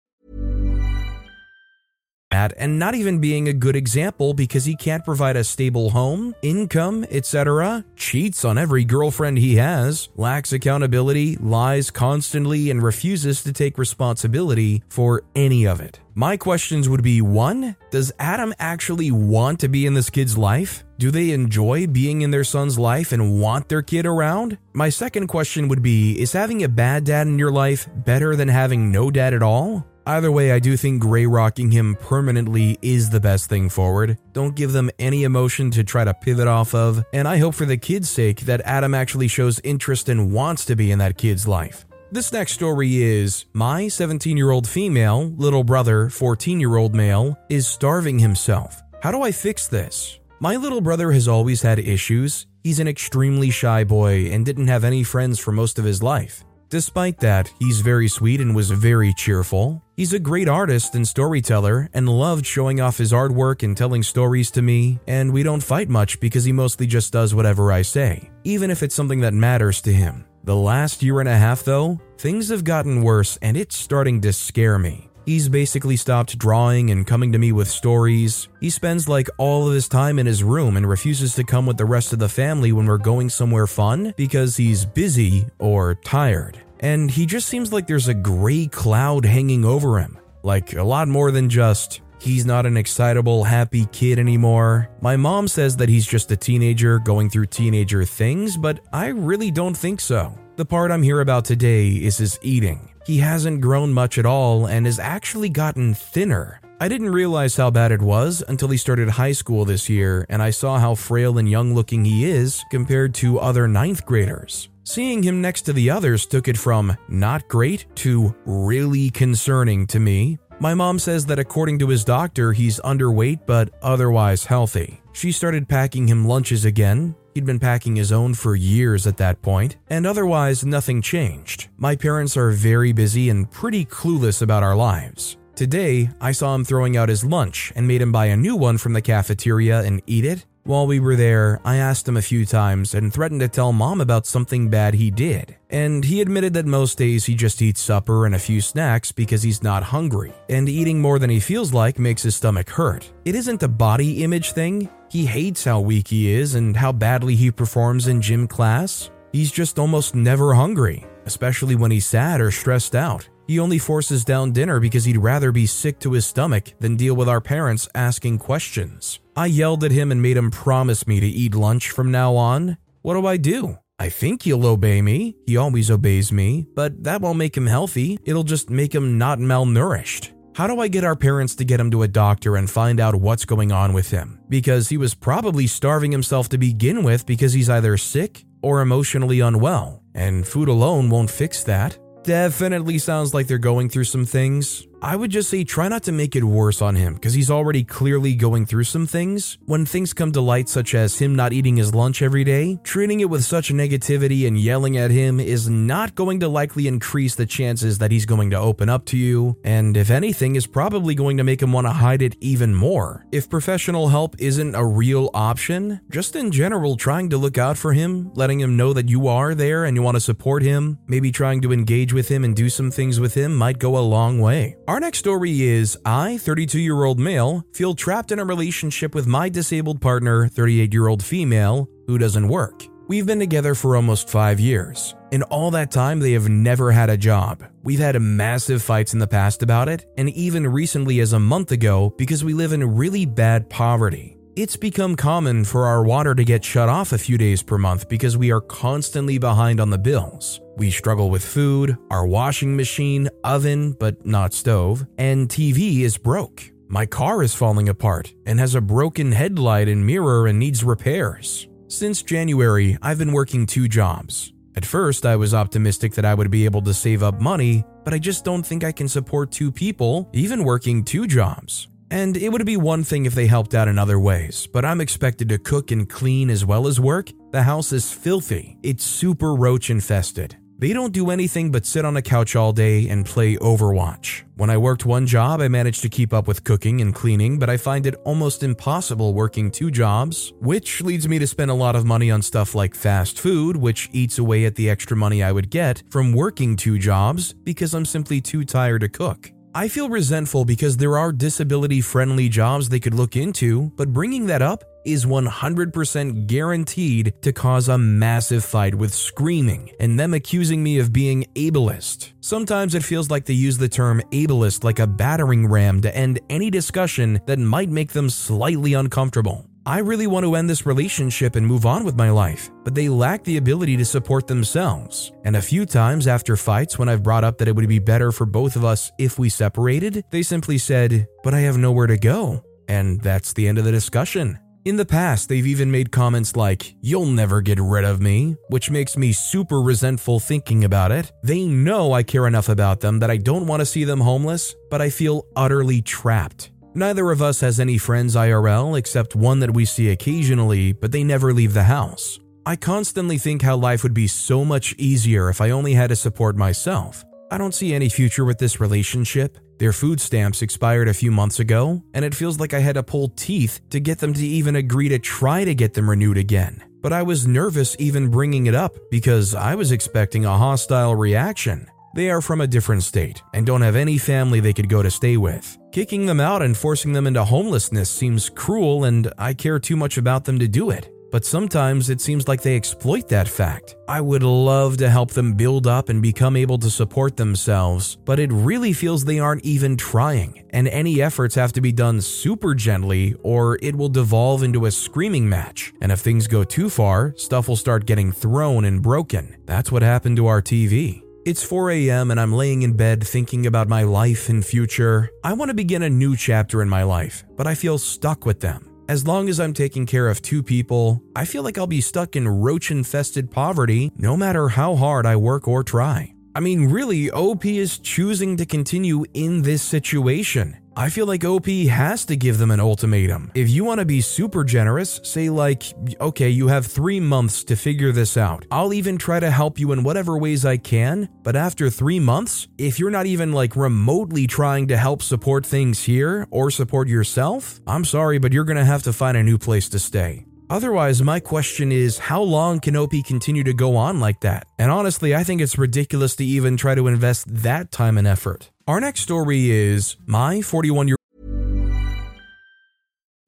At 2.31 2.53
and 2.57 2.79
not 2.79 2.95
even 2.95 3.19
being 3.19 3.47
a 3.47 3.53
good 3.53 3.75
example 3.75 4.33
because 4.33 4.65
he 4.65 4.75
can't 4.75 5.05
provide 5.05 5.35
a 5.35 5.43
stable 5.43 5.91
home, 5.91 6.35
income, 6.41 7.05
etc., 7.09 7.85
cheats 7.95 8.45
on 8.45 8.57
every 8.57 8.83
girlfriend 8.83 9.37
he 9.37 9.55
has, 9.55 10.09
lacks 10.15 10.53
accountability, 10.53 11.35
lies 11.37 11.91
constantly, 11.91 12.69
and 12.69 12.83
refuses 12.83 13.43
to 13.43 13.53
take 13.53 13.77
responsibility 13.77 14.83
for 14.89 15.23
any 15.35 15.65
of 15.65 15.79
it. 15.81 15.99
My 16.13 16.35
questions 16.35 16.89
would 16.89 17.03
be 17.03 17.21
1. 17.21 17.75
Does 17.89 18.11
Adam 18.19 18.53
actually 18.59 19.11
want 19.11 19.61
to 19.61 19.69
be 19.69 19.85
in 19.85 19.93
this 19.93 20.09
kid's 20.09 20.37
life? 20.37 20.83
Do 20.99 21.09
they 21.09 21.31
enjoy 21.31 21.87
being 21.87 22.21
in 22.21 22.31
their 22.31 22.43
son's 22.43 22.77
life 22.77 23.11
and 23.11 23.39
want 23.41 23.69
their 23.69 23.81
kid 23.81 24.05
around? 24.05 24.57
My 24.73 24.89
second 24.89 25.27
question 25.27 25.69
would 25.69 25.81
be 25.81 26.19
Is 26.19 26.33
having 26.33 26.63
a 26.63 26.69
bad 26.69 27.05
dad 27.05 27.27
in 27.27 27.39
your 27.39 27.51
life 27.51 27.89
better 27.95 28.35
than 28.35 28.49
having 28.49 28.91
no 28.91 29.09
dad 29.09 29.33
at 29.33 29.41
all? 29.41 29.87
Either 30.05 30.31
way, 30.31 30.51
I 30.51 30.59
do 30.59 30.75
think 30.75 31.01
gray 31.01 31.27
rocking 31.27 31.69
him 31.69 31.95
permanently 31.95 32.77
is 32.81 33.09
the 33.09 33.19
best 33.19 33.49
thing 33.49 33.69
forward. 33.69 34.17
Don't 34.33 34.55
give 34.55 34.71
them 34.71 34.89
any 34.97 35.23
emotion 35.23 35.69
to 35.71 35.83
try 35.83 36.03
to 36.03 36.13
pivot 36.13 36.47
off 36.47 36.73
of, 36.73 37.03
and 37.13 37.27
I 37.27 37.37
hope 37.37 37.53
for 37.53 37.65
the 37.65 37.77
kid's 37.77 38.09
sake 38.09 38.41
that 38.41 38.61
Adam 38.61 38.95
actually 38.95 39.27
shows 39.27 39.59
interest 39.63 40.09
and 40.09 40.31
wants 40.31 40.65
to 40.65 40.75
be 40.75 40.91
in 40.91 40.99
that 40.99 41.17
kid's 41.17 41.47
life. 41.47 41.85
This 42.11 42.33
next 42.33 42.53
story 42.53 43.01
is 43.01 43.45
my 43.53 43.87
17 43.87 44.35
year 44.35 44.51
old 44.51 44.67
female, 44.67 45.31
little 45.37 45.63
brother, 45.63 46.09
14 46.09 46.59
year 46.59 46.75
old 46.77 46.95
male, 46.95 47.37
is 47.49 47.67
starving 47.67 48.19
himself. 48.19 48.81
How 49.01 49.11
do 49.11 49.21
I 49.21 49.31
fix 49.31 49.67
this? 49.67 50.19
My 50.39 50.55
little 50.55 50.81
brother 50.81 51.11
has 51.11 51.27
always 51.27 51.61
had 51.61 51.77
issues. 51.77 52.47
He's 52.63 52.79
an 52.79 52.87
extremely 52.87 53.51
shy 53.51 53.83
boy 53.83 54.31
and 54.31 54.43
didn't 54.43 54.67
have 54.67 54.83
any 54.83 55.03
friends 55.03 55.39
for 55.39 55.51
most 55.51 55.77
of 55.77 55.85
his 55.85 56.01
life. 56.01 56.43
Despite 56.71 57.19
that, 57.19 57.51
he's 57.59 57.81
very 57.81 58.07
sweet 58.07 58.39
and 58.39 58.55
was 58.55 58.71
very 58.71 59.13
cheerful. 59.13 59.83
He's 60.01 60.13
a 60.13 60.19
great 60.19 60.47
artist 60.47 60.95
and 60.95 61.07
storyteller 61.07 61.87
and 61.93 62.09
loved 62.09 62.43
showing 62.43 62.81
off 62.81 62.97
his 62.97 63.11
artwork 63.11 63.61
and 63.61 63.77
telling 63.77 64.01
stories 64.01 64.49
to 64.49 64.63
me, 64.63 64.99
and 65.05 65.31
we 65.31 65.43
don't 65.43 65.61
fight 65.61 65.89
much 65.89 66.19
because 66.19 66.43
he 66.43 66.51
mostly 66.51 66.87
just 66.87 67.13
does 67.13 67.35
whatever 67.35 67.71
I 67.71 67.83
say, 67.83 68.31
even 68.43 68.71
if 68.71 68.81
it's 68.81 68.95
something 68.95 69.19
that 69.19 69.35
matters 69.35 69.79
to 69.81 69.93
him. 69.93 70.25
The 70.43 70.55
last 70.55 71.03
year 71.03 71.19
and 71.19 71.29
a 71.29 71.37
half, 71.37 71.61
though, 71.61 72.01
things 72.17 72.49
have 72.49 72.63
gotten 72.63 73.03
worse 73.03 73.37
and 73.43 73.55
it's 73.55 73.77
starting 73.77 74.21
to 74.21 74.33
scare 74.33 74.79
me. 74.79 75.07
He's 75.27 75.47
basically 75.47 75.97
stopped 75.97 76.35
drawing 76.39 76.89
and 76.89 77.05
coming 77.05 77.31
to 77.33 77.37
me 77.37 77.51
with 77.51 77.67
stories. 77.67 78.47
He 78.59 78.71
spends 78.71 79.07
like 79.07 79.29
all 79.37 79.67
of 79.67 79.75
his 79.75 79.87
time 79.87 80.17
in 80.17 80.25
his 80.25 80.43
room 80.43 80.77
and 80.77 80.89
refuses 80.89 81.35
to 81.35 81.43
come 81.43 81.67
with 81.67 81.77
the 81.77 81.85
rest 81.85 82.11
of 82.11 82.17
the 82.17 82.27
family 82.27 82.71
when 82.71 82.87
we're 82.87 82.97
going 82.97 83.29
somewhere 83.29 83.67
fun 83.67 84.15
because 84.17 84.57
he's 84.57 84.83
busy 84.83 85.45
or 85.59 85.93
tired. 85.93 86.59
And 86.81 87.09
he 87.09 87.25
just 87.25 87.47
seems 87.47 87.71
like 87.71 87.87
there's 87.87 88.07
a 88.07 88.13
gray 88.13 88.67
cloud 88.67 89.25
hanging 89.25 89.63
over 89.63 89.99
him. 89.99 90.19
Like 90.43 90.73
a 90.73 90.83
lot 90.83 91.07
more 91.07 91.29
than 91.31 91.49
just, 91.49 92.01
he's 92.19 92.45
not 92.45 92.65
an 92.65 92.75
excitable, 92.75 93.43
happy 93.43 93.85
kid 93.91 94.17
anymore. 94.17 94.89
My 94.99 95.15
mom 95.15 95.47
says 95.47 95.77
that 95.77 95.89
he's 95.89 96.07
just 96.07 96.31
a 96.31 96.37
teenager 96.37 96.97
going 96.97 97.29
through 97.29 97.47
teenager 97.47 98.03
things, 98.03 98.57
but 98.57 98.79
I 98.91 99.07
really 99.07 99.51
don't 99.51 99.77
think 99.77 100.01
so. 100.01 100.37
The 100.55 100.65
part 100.65 100.91
I'm 100.91 101.03
here 101.03 101.21
about 101.21 101.45
today 101.45 101.89
is 101.89 102.17
his 102.17 102.39
eating. 102.41 102.89
He 103.05 103.17
hasn't 103.17 103.61
grown 103.61 103.93
much 103.93 104.17
at 104.17 104.25
all 104.25 104.67
and 104.67 104.85
has 104.85 104.99
actually 104.99 105.49
gotten 105.49 105.93
thinner. 105.93 106.59
I 106.79 106.87
didn't 106.87 107.11
realize 107.11 107.55
how 107.55 107.69
bad 107.69 107.91
it 107.91 108.01
was 108.01 108.43
until 108.47 108.69
he 108.69 108.77
started 108.77 109.07
high 109.07 109.33
school 109.33 109.65
this 109.65 109.87
year 109.87 110.25
and 110.29 110.41
I 110.41 110.49
saw 110.49 110.79
how 110.79 110.95
frail 110.95 111.37
and 111.37 111.47
young 111.47 111.75
looking 111.75 112.03
he 112.03 112.25
is 112.25 112.63
compared 112.71 113.13
to 113.15 113.39
other 113.39 113.67
ninth 113.67 114.03
graders. 114.03 114.70
Seeing 114.83 115.23
him 115.23 115.41
next 115.41 115.63
to 115.63 115.73
the 115.73 115.89
others 115.89 116.25
took 116.25 116.47
it 116.47 116.57
from 116.57 116.95
not 117.07 117.47
great 117.47 117.85
to 117.97 118.35
really 118.45 119.09
concerning 119.09 119.87
to 119.87 119.99
me. 119.99 120.39
My 120.59 120.73
mom 120.73 120.99
says 120.99 121.25
that 121.27 121.39
according 121.39 121.79
to 121.79 121.87
his 121.87 122.03
doctor, 122.03 122.53
he's 122.53 122.79
underweight 122.81 123.45
but 123.45 123.73
otherwise 123.81 124.45
healthy. 124.45 125.01
She 125.13 125.31
started 125.31 125.67
packing 125.67 126.07
him 126.07 126.27
lunches 126.27 126.65
again, 126.65 127.15
He'd 127.33 127.45
been 127.45 127.59
packing 127.59 127.95
his 127.95 128.11
own 128.11 128.33
for 128.33 128.55
years 128.55 129.07
at 129.07 129.17
that 129.17 129.41
point, 129.41 129.77
and 129.89 130.05
otherwise 130.05 130.65
nothing 130.65 131.01
changed. 131.01 131.69
My 131.77 131.95
parents 131.95 132.35
are 132.35 132.51
very 132.51 132.91
busy 132.91 133.29
and 133.29 133.49
pretty 133.49 133.85
clueless 133.85 134.41
about 134.41 134.63
our 134.63 134.75
lives. 134.75 135.37
Today, 135.55 136.09
I 136.19 136.31
saw 136.33 136.55
him 136.55 136.65
throwing 136.65 136.97
out 136.97 137.09
his 137.09 137.23
lunch 137.23 137.71
and 137.75 137.87
made 137.87 138.01
him 138.01 138.11
buy 138.11 138.27
a 138.27 138.37
new 138.37 138.55
one 138.55 138.77
from 138.77 138.93
the 138.93 139.01
cafeteria 139.01 139.81
and 139.81 140.01
eat 140.07 140.25
it, 140.25 140.45
while 140.63 140.85
we 140.85 140.99
were 140.99 141.15
there, 141.15 141.59
I 141.65 141.77
asked 141.77 142.07
him 142.07 142.17
a 142.17 142.21
few 142.21 142.45
times 142.45 142.93
and 142.93 143.11
threatened 143.11 143.41
to 143.41 143.47
tell 143.47 143.73
mom 143.73 143.99
about 143.99 144.25
something 144.25 144.69
bad 144.69 144.93
he 144.93 145.09
did. 145.09 145.55
And 145.69 146.03
he 146.03 146.21
admitted 146.21 146.53
that 146.53 146.65
most 146.65 146.97
days 146.97 147.25
he 147.25 147.35
just 147.35 147.61
eats 147.61 147.81
supper 147.81 148.25
and 148.25 148.35
a 148.35 148.39
few 148.39 148.61
snacks 148.61 149.11
because 149.11 149.41
he's 149.41 149.63
not 149.63 149.83
hungry, 149.83 150.33
and 150.49 150.69
eating 150.69 151.01
more 151.01 151.17
than 151.17 151.29
he 151.29 151.39
feels 151.39 151.73
like 151.73 151.97
makes 151.97 152.23
his 152.23 152.35
stomach 152.35 152.69
hurt. 152.69 153.11
It 153.25 153.35
isn't 153.35 153.63
a 153.63 153.67
body 153.67 154.23
image 154.23 154.51
thing. 154.51 154.89
He 155.09 155.25
hates 155.25 155.63
how 155.63 155.79
weak 155.79 156.07
he 156.07 156.31
is 156.31 156.55
and 156.55 156.77
how 156.77 156.91
badly 156.91 157.35
he 157.35 157.51
performs 157.51 158.07
in 158.07 158.21
gym 158.21 158.47
class. 158.47 159.09
He's 159.33 159.51
just 159.51 159.79
almost 159.79 160.13
never 160.13 160.53
hungry, 160.53 161.05
especially 161.25 161.75
when 161.75 161.91
he's 161.91 162.05
sad 162.05 162.39
or 162.39 162.51
stressed 162.51 162.95
out. 162.95 163.27
He 163.51 163.59
only 163.59 163.79
forces 163.79 164.23
down 164.23 164.53
dinner 164.53 164.79
because 164.79 165.03
he'd 165.03 165.17
rather 165.17 165.51
be 165.51 165.65
sick 165.65 165.99
to 165.99 166.13
his 166.13 166.25
stomach 166.25 166.71
than 166.79 166.95
deal 166.95 167.17
with 167.17 167.27
our 167.27 167.41
parents 167.41 167.89
asking 167.93 168.37
questions. 168.37 169.19
I 169.35 169.47
yelled 169.47 169.83
at 169.83 169.91
him 169.91 170.09
and 170.09 170.21
made 170.21 170.37
him 170.37 170.51
promise 170.51 171.05
me 171.05 171.19
to 171.19 171.27
eat 171.27 171.53
lunch 171.53 171.89
from 171.89 172.11
now 172.11 172.37
on. 172.37 172.77
What 173.01 173.15
do 173.15 173.27
I 173.27 173.35
do? 173.35 173.77
I 173.99 174.07
think 174.07 174.43
he'll 174.43 174.65
obey 174.65 175.01
me. 175.01 175.35
He 175.45 175.57
always 175.57 175.91
obeys 175.91 176.31
me, 176.31 176.65
but 176.75 177.03
that 177.03 177.19
won't 177.19 177.39
make 177.39 177.57
him 177.57 177.65
healthy. 177.65 178.17
It'll 178.23 178.45
just 178.45 178.69
make 178.69 178.95
him 178.95 179.17
not 179.17 179.37
malnourished. 179.37 180.31
How 180.55 180.67
do 180.67 180.79
I 180.79 180.87
get 180.87 181.03
our 181.03 181.17
parents 181.17 181.53
to 181.55 181.65
get 181.65 181.81
him 181.81 181.91
to 181.91 182.03
a 182.03 182.07
doctor 182.07 182.55
and 182.55 182.69
find 182.69 183.01
out 183.01 183.15
what's 183.15 183.43
going 183.43 183.73
on 183.73 183.91
with 183.91 184.11
him? 184.11 184.39
Because 184.47 184.87
he 184.87 184.95
was 184.95 185.13
probably 185.13 185.67
starving 185.67 186.13
himself 186.13 186.47
to 186.49 186.57
begin 186.57 187.03
with 187.03 187.25
because 187.25 187.51
he's 187.51 187.69
either 187.69 187.97
sick 187.97 188.45
or 188.61 188.79
emotionally 188.79 189.41
unwell, 189.41 190.03
and 190.15 190.47
food 190.47 190.69
alone 190.69 191.09
won't 191.09 191.29
fix 191.29 191.65
that. 191.65 191.97
Definitely 192.23 192.99
sounds 192.99 193.33
like 193.33 193.47
they're 193.47 193.57
going 193.57 193.89
through 193.89 194.03
some 194.03 194.25
things. 194.25 194.87
I 195.03 195.15
would 195.15 195.31
just 195.31 195.49
say 195.49 195.63
try 195.63 195.87
not 195.87 196.03
to 196.03 196.11
make 196.11 196.35
it 196.35 196.43
worse 196.43 196.79
on 196.79 196.95
him 196.95 197.15
because 197.15 197.33
he's 197.33 197.49
already 197.49 197.83
clearly 197.83 198.35
going 198.35 198.67
through 198.67 198.83
some 198.83 199.07
things. 199.07 199.57
When 199.65 199.83
things 199.83 200.13
come 200.13 200.31
to 200.33 200.41
light, 200.41 200.69
such 200.69 200.93
as 200.93 201.17
him 201.17 201.35
not 201.35 201.53
eating 201.53 201.75
his 201.75 201.95
lunch 201.95 202.21
every 202.21 202.43
day, 202.43 202.79
treating 202.83 203.19
it 203.19 203.29
with 203.29 203.43
such 203.43 203.73
negativity 203.73 204.45
and 204.47 204.59
yelling 204.59 204.97
at 204.97 205.09
him 205.09 205.39
is 205.39 205.67
not 205.67 206.13
going 206.13 206.39
to 206.41 206.47
likely 206.47 206.87
increase 206.87 207.33
the 207.33 207.47
chances 207.47 207.97
that 207.97 208.11
he's 208.11 208.27
going 208.27 208.51
to 208.51 208.59
open 208.59 208.89
up 208.89 209.05
to 209.05 209.17
you, 209.17 209.57
and 209.63 209.97
if 209.97 210.11
anything, 210.11 210.55
is 210.55 210.67
probably 210.67 211.15
going 211.15 211.37
to 211.37 211.43
make 211.43 211.63
him 211.63 211.73
want 211.73 211.87
to 211.87 211.93
hide 211.93 212.21
it 212.21 212.35
even 212.39 212.75
more. 212.75 213.25
If 213.31 213.49
professional 213.49 214.09
help 214.09 214.35
isn't 214.37 214.75
a 214.75 214.85
real 214.85 215.31
option, 215.33 215.99
just 216.11 216.35
in 216.35 216.51
general, 216.51 216.95
trying 216.95 217.31
to 217.31 217.39
look 217.39 217.57
out 217.57 217.77
for 217.77 217.93
him, 217.93 218.31
letting 218.35 218.59
him 218.59 218.77
know 218.77 218.93
that 218.93 219.09
you 219.09 219.27
are 219.27 219.55
there 219.55 219.85
and 219.85 219.97
you 219.97 220.03
want 220.03 220.15
to 220.15 220.21
support 220.21 220.61
him, 220.61 220.99
maybe 221.07 221.31
trying 221.31 221.61
to 221.61 221.73
engage 221.73 222.13
with 222.13 222.27
him 222.27 222.43
and 222.43 222.55
do 222.55 222.69
some 222.69 222.91
things 222.91 223.19
with 223.19 223.33
him 223.33 223.55
might 223.55 223.79
go 223.79 223.97
a 223.97 223.99
long 223.99 224.39
way. 224.39 224.75
Our 224.91 224.99
next 224.99 225.19
story 225.19 225.61
is 225.61 225.97
I, 226.03 226.37
32 226.37 226.77
year 226.77 227.05
old 227.05 227.17
male, 227.17 227.65
feel 227.71 227.95
trapped 227.95 228.33
in 228.33 228.39
a 228.39 228.43
relationship 228.43 229.15
with 229.15 229.25
my 229.25 229.47
disabled 229.47 230.01
partner, 230.01 230.49
38 230.49 230.91
year 230.91 231.07
old 231.07 231.23
female, 231.23 231.87
who 232.07 232.17
doesn't 232.17 232.49
work. 232.49 232.83
We've 233.07 233.25
been 233.25 233.39
together 233.39 233.73
for 233.73 233.95
almost 233.95 234.29
five 234.29 234.59
years. 234.59 235.15
In 235.31 235.43
all 235.43 235.71
that 235.71 235.91
time, 235.91 236.19
they 236.19 236.33
have 236.33 236.49
never 236.49 236.91
had 236.91 237.09
a 237.09 237.15
job. 237.15 237.63
We've 237.83 237.99
had 237.99 238.21
massive 238.21 238.81
fights 238.81 239.13
in 239.13 239.19
the 239.19 239.27
past 239.27 239.63
about 239.63 239.87
it, 239.87 240.05
and 240.17 240.29
even 240.31 240.67
recently, 240.67 241.21
as 241.21 241.31
a 241.31 241.39
month 241.39 241.71
ago, 241.71 242.13
because 242.17 242.43
we 242.43 242.53
live 242.53 242.73
in 242.73 242.97
really 242.97 243.25
bad 243.25 243.69
poverty. 243.69 244.37
It's 244.57 244.75
become 244.75 245.15
common 245.15 245.63
for 245.63 245.85
our 245.85 246.03
water 246.03 246.35
to 246.35 246.43
get 246.43 246.65
shut 246.65 246.89
off 246.89 247.13
a 247.13 247.17
few 247.17 247.37
days 247.37 247.63
per 247.63 247.77
month 247.77 248.09
because 248.09 248.35
we 248.35 248.51
are 248.51 248.59
constantly 248.59 249.37
behind 249.37 249.79
on 249.79 249.89
the 249.89 249.97
bills. 249.97 250.59
We 250.77 250.91
struggle 250.91 251.29
with 251.29 251.43
food, 251.43 251.97
our 252.09 252.25
washing 252.25 252.75
machine, 252.75 253.29
oven, 253.43 253.93
but 253.93 254.25
not 254.25 254.53
stove, 254.53 255.05
and 255.17 255.49
TV 255.49 256.01
is 256.01 256.17
broke. 256.17 256.71
My 256.87 257.05
car 257.05 257.43
is 257.43 257.55
falling 257.55 257.89
apart 257.89 258.33
and 258.45 258.59
has 258.59 258.75
a 258.75 258.81
broken 258.81 259.31
headlight 259.31 259.87
and 259.87 260.05
mirror 260.05 260.47
and 260.47 260.59
needs 260.59 260.83
repairs. 260.83 261.67
Since 261.87 262.23
January, 262.23 262.97
I've 263.01 263.17
been 263.17 263.31
working 263.33 263.65
two 263.65 263.87
jobs. 263.87 264.53
At 264.75 264.85
first, 264.85 265.25
I 265.25 265.35
was 265.35 265.53
optimistic 265.53 266.13
that 266.15 266.25
I 266.25 266.33
would 266.33 266.49
be 266.49 266.65
able 266.65 266.81
to 266.83 266.93
save 266.93 267.23
up 267.23 267.41
money, 267.41 267.83
but 268.03 268.13
I 268.13 268.17
just 268.17 268.45
don't 268.45 268.65
think 268.65 268.83
I 268.83 268.91
can 268.91 269.07
support 269.07 269.51
two 269.51 269.71
people, 269.71 270.29
even 270.33 270.63
working 270.63 271.03
two 271.03 271.27
jobs. 271.27 271.89
And 272.09 272.35
it 272.35 272.49
would 272.49 272.65
be 272.65 272.77
one 272.77 273.03
thing 273.03 273.25
if 273.25 273.35
they 273.35 273.47
helped 273.47 273.73
out 273.73 273.87
in 273.87 273.97
other 273.97 274.19
ways, 274.19 274.67
but 274.67 274.83
I'm 274.83 274.99
expected 274.99 275.47
to 275.49 275.57
cook 275.57 275.91
and 275.91 276.09
clean 276.09 276.49
as 276.49 276.65
well 276.65 276.87
as 276.87 276.99
work. 276.99 277.31
The 277.51 277.63
house 277.63 277.93
is 277.93 278.11
filthy, 278.11 278.77
it's 278.83 279.03
super 279.03 279.55
roach 279.55 279.89
infested. 279.89 280.57
They 280.81 280.93
don't 280.93 281.13
do 281.13 281.29
anything 281.29 281.69
but 281.69 281.85
sit 281.85 282.05
on 282.05 282.17
a 282.17 282.23
couch 282.23 282.55
all 282.55 282.73
day 282.73 283.07
and 283.07 283.23
play 283.23 283.55
Overwatch. 283.57 284.41
When 284.55 284.71
I 284.71 284.77
worked 284.77 285.05
one 285.05 285.27
job, 285.27 285.61
I 285.61 285.67
managed 285.67 286.01
to 286.01 286.09
keep 286.09 286.33
up 286.33 286.47
with 286.47 286.63
cooking 286.63 287.01
and 287.01 287.13
cleaning, 287.13 287.59
but 287.59 287.69
I 287.69 287.77
find 287.77 288.07
it 288.07 288.15
almost 288.25 288.63
impossible 288.63 289.35
working 289.35 289.69
two 289.69 289.91
jobs, 289.91 290.53
which 290.59 290.99
leads 291.03 291.27
me 291.27 291.37
to 291.37 291.45
spend 291.45 291.69
a 291.69 291.75
lot 291.75 291.95
of 291.95 292.03
money 292.05 292.31
on 292.31 292.41
stuff 292.41 292.73
like 292.73 292.95
fast 292.95 293.37
food, 293.39 293.77
which 293.77 294.09
eats 294.11 294.39
away 294.39 294.65
at 294.65 294.73
the 294.73 294.89
extra 294.89 295.15
money 295.15 295.43
I 295.43 295.51
would 295.51 295.69
get 295.69 296.01
from 296.09 296.33
working 296.33 296.75
two 296.75 296.97
jobs 296.97 297.53
because 297.53 297.93
I'm 297.93 298.03
simply 298.05 298.41
too 298.41 298.65
tired 298.65 299.01
to 299.01 299.09
cook. 299.09 299.51
I 299.75 299.87
feel 299.87 300.09
resentful 300.09 300.65
because 300.65 300.97
there 300.97 301.15
are 301.15 301.31
disability 301.31 302.01
friendly 302.01 302.49
jobs 302.49 302.89
they 302.89 302.99
could 302.99 303.13
look 303.13 303.35
into, 303.35 303.91
but 303.97 304.11
bringing 304.11 304.47
that 304.47 304.63
up 304.63 304.83
is 305.05 305.25
100% 305.25 306.47
guaranteed 306.47 307.33
to 307.41 307.53
cause 307.53 307.89
a 307.89 307.97
massive 307.97 308.63
fight 308.63 308.95
with 308.95 309.13
screaming 309.13 309.91
and 309.99 310.19
them 310.19 310.33
accusing 310.33 310.83
me 310.83 310.99
of 310.99 311.13
being 311.13 311.45
ableist. 311.55 312.31
Sometimes 312.41 312.95
it 312.95 313.03
feels 313.03 313.29
like 313.29 313.45
they 313.45 313.53
use 313.53 313.77
the 313.77 313.89
term 313.89 314.21
ableist 314.31 314.83
like 314.83 314.99
a 314.99 315.07
battering 315.07 315.67
ram 315.67 316.01
to 316.01 316.15
end 316.15 316.39
any 316.49 316.69
discussion 316.69 317.39
that 317.47 317.59
might 317.59 317.89
make 317.89 318.11
them 318.11 318.29
slightly 318.29 318.93
uncomfortable. 318.93 319.65
I 319.83 319.97
really 319.97 320.27
want 320.27 320.43
to 320.43 320.53
end 320.53 320.69
this 320.69 320.85
relationship 320.85 321.55
and 321.55 321.65
move 321.65 321.87
on 321.87 322.03
with 322.03 322.15
my 322.15 322.29
life, 322.29 322.69
but 322.83 322.93
they 322.93 323.09
lack 323.09 323.43
the 323.43 323.57
ability 323.57 323.97
to 323.97 324.05
support 324.05 324.45
themselves. 324.45 325.31
And 325.43 325.55
a 325.55 325.61
few 325.61 325.87
times 325.87 326.27
after 326.27 326.55
fights, 326.55 326.99
when 326.99 327.09
I've 327.09 327.23
brought 327.23 327.43
up 327.43 327.57
that 327.57 327.67
it 327.67 327.75
would 327.75 327.87
be 327.89 327.97
better 327.97 328.31
for 328.31 328.45
both 328.45 328.75
of 328.75 328.85
us 328.85 329.11
if 329.17 329.39
we 329.39 329.49
separated, 329.49 330.23
they 330.29 330.43
simply 330.43 330.77
said, 330.77 331.27
But 331.43 331.55
I 331.55 331.61
have 331.61 331.79
nowhere 331.79 332.05
to 332.05 332.17
go. 332.17 332.63
And 332.87 333.21
that's 333.21 333.53
the 333.53 333.67
end 333.67 333.79
of 333.79 333.85
the 333.85 333.91
discussion. 333.91 334.59
In 334.83 334.95
the 334.95 335.05
past, 335.05 335.47
they've 335.47 335.67
even 335.67 335.91
made 335.91 336.11
comments 336.11 336.55
like, 336.55 336.95
You'll 337.01 337.27
never 337.27 337.61
get 337.61 337.79
rid 337.79 338.03
of 338.03 338.19
me, 338.19 338.55
which 338.69 338.89
makes 338.89 339.15
me 339.15 339.31
super 339.31 339.79
resentful 339.79 340.39
thinking 340.39 340.83
about 340.83 341.11
it. 341.11 341.31
They 341.43 341.65
know 341.65 342.13
I 342.13 342.23
care 342.23 342.47
enough 342.47 342.67
about 342.67 342.99
them 342.99 343.19
that 343.19 343.29
I 343.29 343.37
don't 343.37 343.67
want 343.67 343.81
to 343.81 343.85
see 343.85 344.05
them 344.05 344.21
homeless, 344.21 344.73
but 344.89 344.99
I 344.99 345.11
feel 345.11 345.45
utterly 345.55 346.01
trapped. 346.01 346.71
Neither 346.95 347.29
of 347.29 347.43
us 347.43 347.59
has 347.59 347.79
any 347.79 347.99
friends 347.99 348.35
IRL 348.35 348.97
except 348.97 349.35
one 349.35 349.59
that 349.59 349.73
we 349.75 349.85
see 349.85 350.09
occasionally, 350.09 350.93
but 350.93 351.11
they 351.11 351.23
never 351.23 351.53
leave 351.53 351.75
the 351.75 351.83
house. 351.83 352.39
I 352.65 352.75
constantly 352.75 353.37
think 353.37 353.61
how 353.61 353.75
life 353.75 354.01
would 354.01 354.15
be 354.15 354.27
so 354.27 354.65
much 354.65 354.95
easier 354.97 355.47
if 355.49 355.61
I 355.61 355.69
only 355.69 355.93
had 355.93 356.09
to 356.09 356.15
support 356.15 356.55
myself. 356.55 357.23
I 357.51 357.59
don't 357.59 357.75
see 357.75 357.93
any 357.93 358.09
future 358.09 358.45
with 358.45 358.57
this 358.57 358.79
relationship. 358.79 359.59
Their 359.81 359.93
food 359.93 360.21
stamps 360.21 360.61
expired 360.61 361.07
a 361.07 361.13
few 361.15 361.31
months 361.31 361.59
ago, 361.59 362.03
and 362.13 362.23
it 362.23 362.35
feels 362.35 362.59
like 362.59 362.75
I 362.75 362.81
had 362.81 362.93
to 362.93 363.01
pull 363.01 363.29
teeth 363.29 363.81
to 363.89 363.99
get 363.99 364.19
them 364.19 364.31
to 364.31 364.45
even 364.45 364.75
agree 364.75 365.09
to 365.09 365.17
try 365.17 365.65
to 365.65 365.73
get 365.73 365.95
them 365.95 366.07
renewed 366.07 366.37
again. 366.37 366.83
But 367.01 367.13
I 367.13 367.23
was 367.23 367.47
nervous 367.47 367.95
even 367.97 368.29
bringing 368.29 368.67
it 368.67 368.75
up 368.75 368.95
because 369.09 369.55
I 369.55 369.73
was 369.73 369.91
expecting 369.91 370.45
a 370.45 370.55
hostile 370.55 371.15
reaction. 371.15 371.87
They 372.13 372.29
are 372.29 372.41
from 372.41 372.61
a 372.61 372.67
different 372.67 373.01
state 373.01 373.41
and 373.55 373.65
don't 373.65 373.81
have 373.81 373.95
any 373.95 374.19
family 374.19 374.59
they 374.59 374.71
could 374.71 374.87
go 374.87 375.01
to 375.01 375.09
stay 375.09 375.35
with. 375.35 375.79
Kicking 375.91 376.27
them 376.27 376.39
out 376.39 376.61
and 376.61 376.77
forcing 376.77 377.13
them 377.13 377.25
into 377.25 377.43
homelessness 377.43 378.07
seems 378.07 378.51
cruel, 378.51 379.05
and 379.05 379.33
I 379.39 379.55
care 379.55 379.79
too 379.79 379.95
much 379.95 380.15
about 380.15 380.45
them 380.45 380.59
to 380.59 380.67
do 380.67 380.91
it 380.91 381.10
but 381.31 381.45
sometimes 381.45 382.09
it 382.09 382.21
seems 382.21 382.47
like 382.47 382.61
they 382.61 382.75
exploit 382.75 383.27
that 383.29 383.47
fact. 383.47 383.95
I 384.07 384.21
would 384.21 384.43
love 384.43 384.97
to 384.97 385.09
help 385.09 385.31
them 385.31 385.53
build 385.53 385.87
up 385.87 386.09
and 386.09 386.21
become 386.21 386.55
able 386.55 386.77
to 386.79 386.89
support 386.89 387.37
themselves, 387.37 388.17
but 388.25 388.39
it 388.39 388.51
really 388.51 388.93
feels 388.93 389.23
they 389.23 389.39
aren't 389.39 389.65
even 389.65 389.97
trying, 389.97 390.63
and 390.71 390.87
any 390.87 391.21
efforts 391.21 391.55
have 391.55 391.73
to 391.73 391.81
be 391.81 391.91
done 391.91 392.21
super 392.21 392.75
gently 392.75 393.35
or 393.43 393.79
it 393.81 393.95
will 393.95 394.09
devolve 394.09 394.63
into 394.63 394.85
a 394.85 394.91
screaming 394.91 395.47
match. 395.47 395.93
And 396.01 396.11
if 396.11 396.19
things 396.19 396.47
go 396.47 396.63
too 396.63 396.89
far, 396.89 397.33
stuff 397.37 397.67
will 397.67 397.75
start 397.75 398.05
getting 398.05 398.31
thrown 398.31 398.85
and 398.85 399.01
broken. 399.01 399.55
That's 399.65 399.91
what 399.91 400.01
happened 400.01 400.37
to 400.37 400.47
our 400.47 400.61
TV. 400.61 401.23
It's 401.43 401.63
4 401.63 401.89
a.m. 401.89 402.29
and 402.29 402.39
I'm 402.39 402.53
laying 402.53 402.83
in 402.83 402.93
bed 402.93 403.25
thinking 403.25 403.65
about 403.65 403.87
my 403.87 404.03
life 404.03 404.47
and 404.49 404.63
future. 404.63 405.31
I 405.43 405.53
want 405.53 405.69
to 405.69 405.73
begin 405.73 406.03
a 406.03 406.09
new 406.09 406.35
chapter 406.35 406.83
in 406.83 406.89
my 406.89 407.01
life, 407.01 407.43
but 407.57 407.65
I 407.65 407.73
feel 407.73 407.97
stuck 407.97 408.45
with 408.45 408.59
them. 408.59 408.90
As 409.11 409.27
long 409.27 409.49
as 409.49 409.59
I'm 409.59 409.73
taking 409.73 410.05
care 410.05 410.29
of 410.29 410.41
two 410.41 410.63
people, 410.63 411.21
I 411.35 411.43
feel 411.43 411.63
like 411.63 411.77
I'll 411.77 411.85
be 411.85 411.99
stuck 411.99 412.37
in 412.37 412.47
roach 412.47 412.91
infested 412.91 413.51
poverty 413.51 414.09
no 414.15 414.37
matter 414.37 414.69
how 414.69 414.95
hard 414.95 415.25
I 415.25 415.35
work 415.35 415.67
or 415.67 415.83
try. 415.83 416.33
I 416.55 416.61
mean, 416.61 416.85
really, 416.85 417.29
OP 417.29 417.65
is 417.65 417.99
choosing 417.99 418.55
to 418.55 418.65
continue 418.65 419.25
in 419.33 419.63
this 419.63 419.81
situation. 419.81 420.77
I 420.95 421.09
feel 421.09 421.25
like 421.25 421.45
OP 421.45 421.67
has 421.67 422.25
to 422.25 422.35
give 422.35 422.57
them 422.57 422.69
an 422.69 422.81
ultimatum. 422.81 423.49
If 423.55 423.69
you 423.69 423.85
want 423.85 423.99
to 423.99 424.05
be 424.05 424.19
super 424.19 424.65
generous, 424.65 425.21
say, 425.23 425.49
like, 425.49 425.83
okay, 426.19 426.49
you 426.49 426.67
have 426.67 426.85
three 426.85 427.21
months 427.21 427.63
to 427.65 427.77
figure 427.77 428.11
this 428.11 428.35
out. 428.35 428.65
I'll 428.69 428.93
even 428.93 429.17
try 429.17 429.39
to 429.39 429.49
help 429.49 429.79
you 429.79 429.93
in 429.93 430.03
whatever 430.03 430.37
ways 430.37 430.65
I 430.65 430.75
can, 430.75 431.29
but 431.43 431.55
after 431.55 431.89
three 431.89 432.19
months, 432.19 432.67
if 432.77 432.99
you're 432.99 433.09
not 433.09 433.25
even 433.25 433.53
like 433.53 433.77
remotely 433.77 434.47
trying 434.47 434.89
to 434.89 434.97
help 434.97 435.21
support 435.21 435.65
things 435.65 436.03
here 436.03 436.45
or 436.51 436.69
support 436.69 437.07
yourself, 437.07 437.79
I'm 437.87 438.03
sorry, 438.03 438.37
but 438.37 438.51
you're 438.51 438.65
gonna 438.65 438.83
have 438.83 439.03
to 439.03 439.13
find 439.13 439.37
a 439.37 439.43
new 439.43 439.57
place 439.57 439.87
to 439.89 439.99
stay. 439.99 440.45
Otherwise, 440.69 441.21
my 441.21 441.39
question 441.39 441.91
is 441.91 442.17
how 442.17 442.41
long 442.41 442.79
can 442.79 442.95
OP 442.95 443.11
continue 443.25 443.63
to 443.63 443.73
go 443.73 443.97
on 443.97 444.21
like 444.21 444.39
that? 444.41 444.67
And 444.79 444.89
honestly, 444.89 445.35
I 445.35 445.43
think 445.43 445.61
it's 445.61 445.77
ridiculous 445.77 446.35
to 446.37 446.45
even 446.45 446.77
try 446.77 446.95
to 446.95 447.07
invest 447.07 447.45
that 447.63 447.91
time 447.91 448.17
and 448.17 448.25
effort. 448.25 448.71
Our 448.91 448.99
next 448.99 449.21
story 449.21 449.71
is 449.71 450.17
my 450.25 450.61
41 450.61 451.07
year 451.07 451.15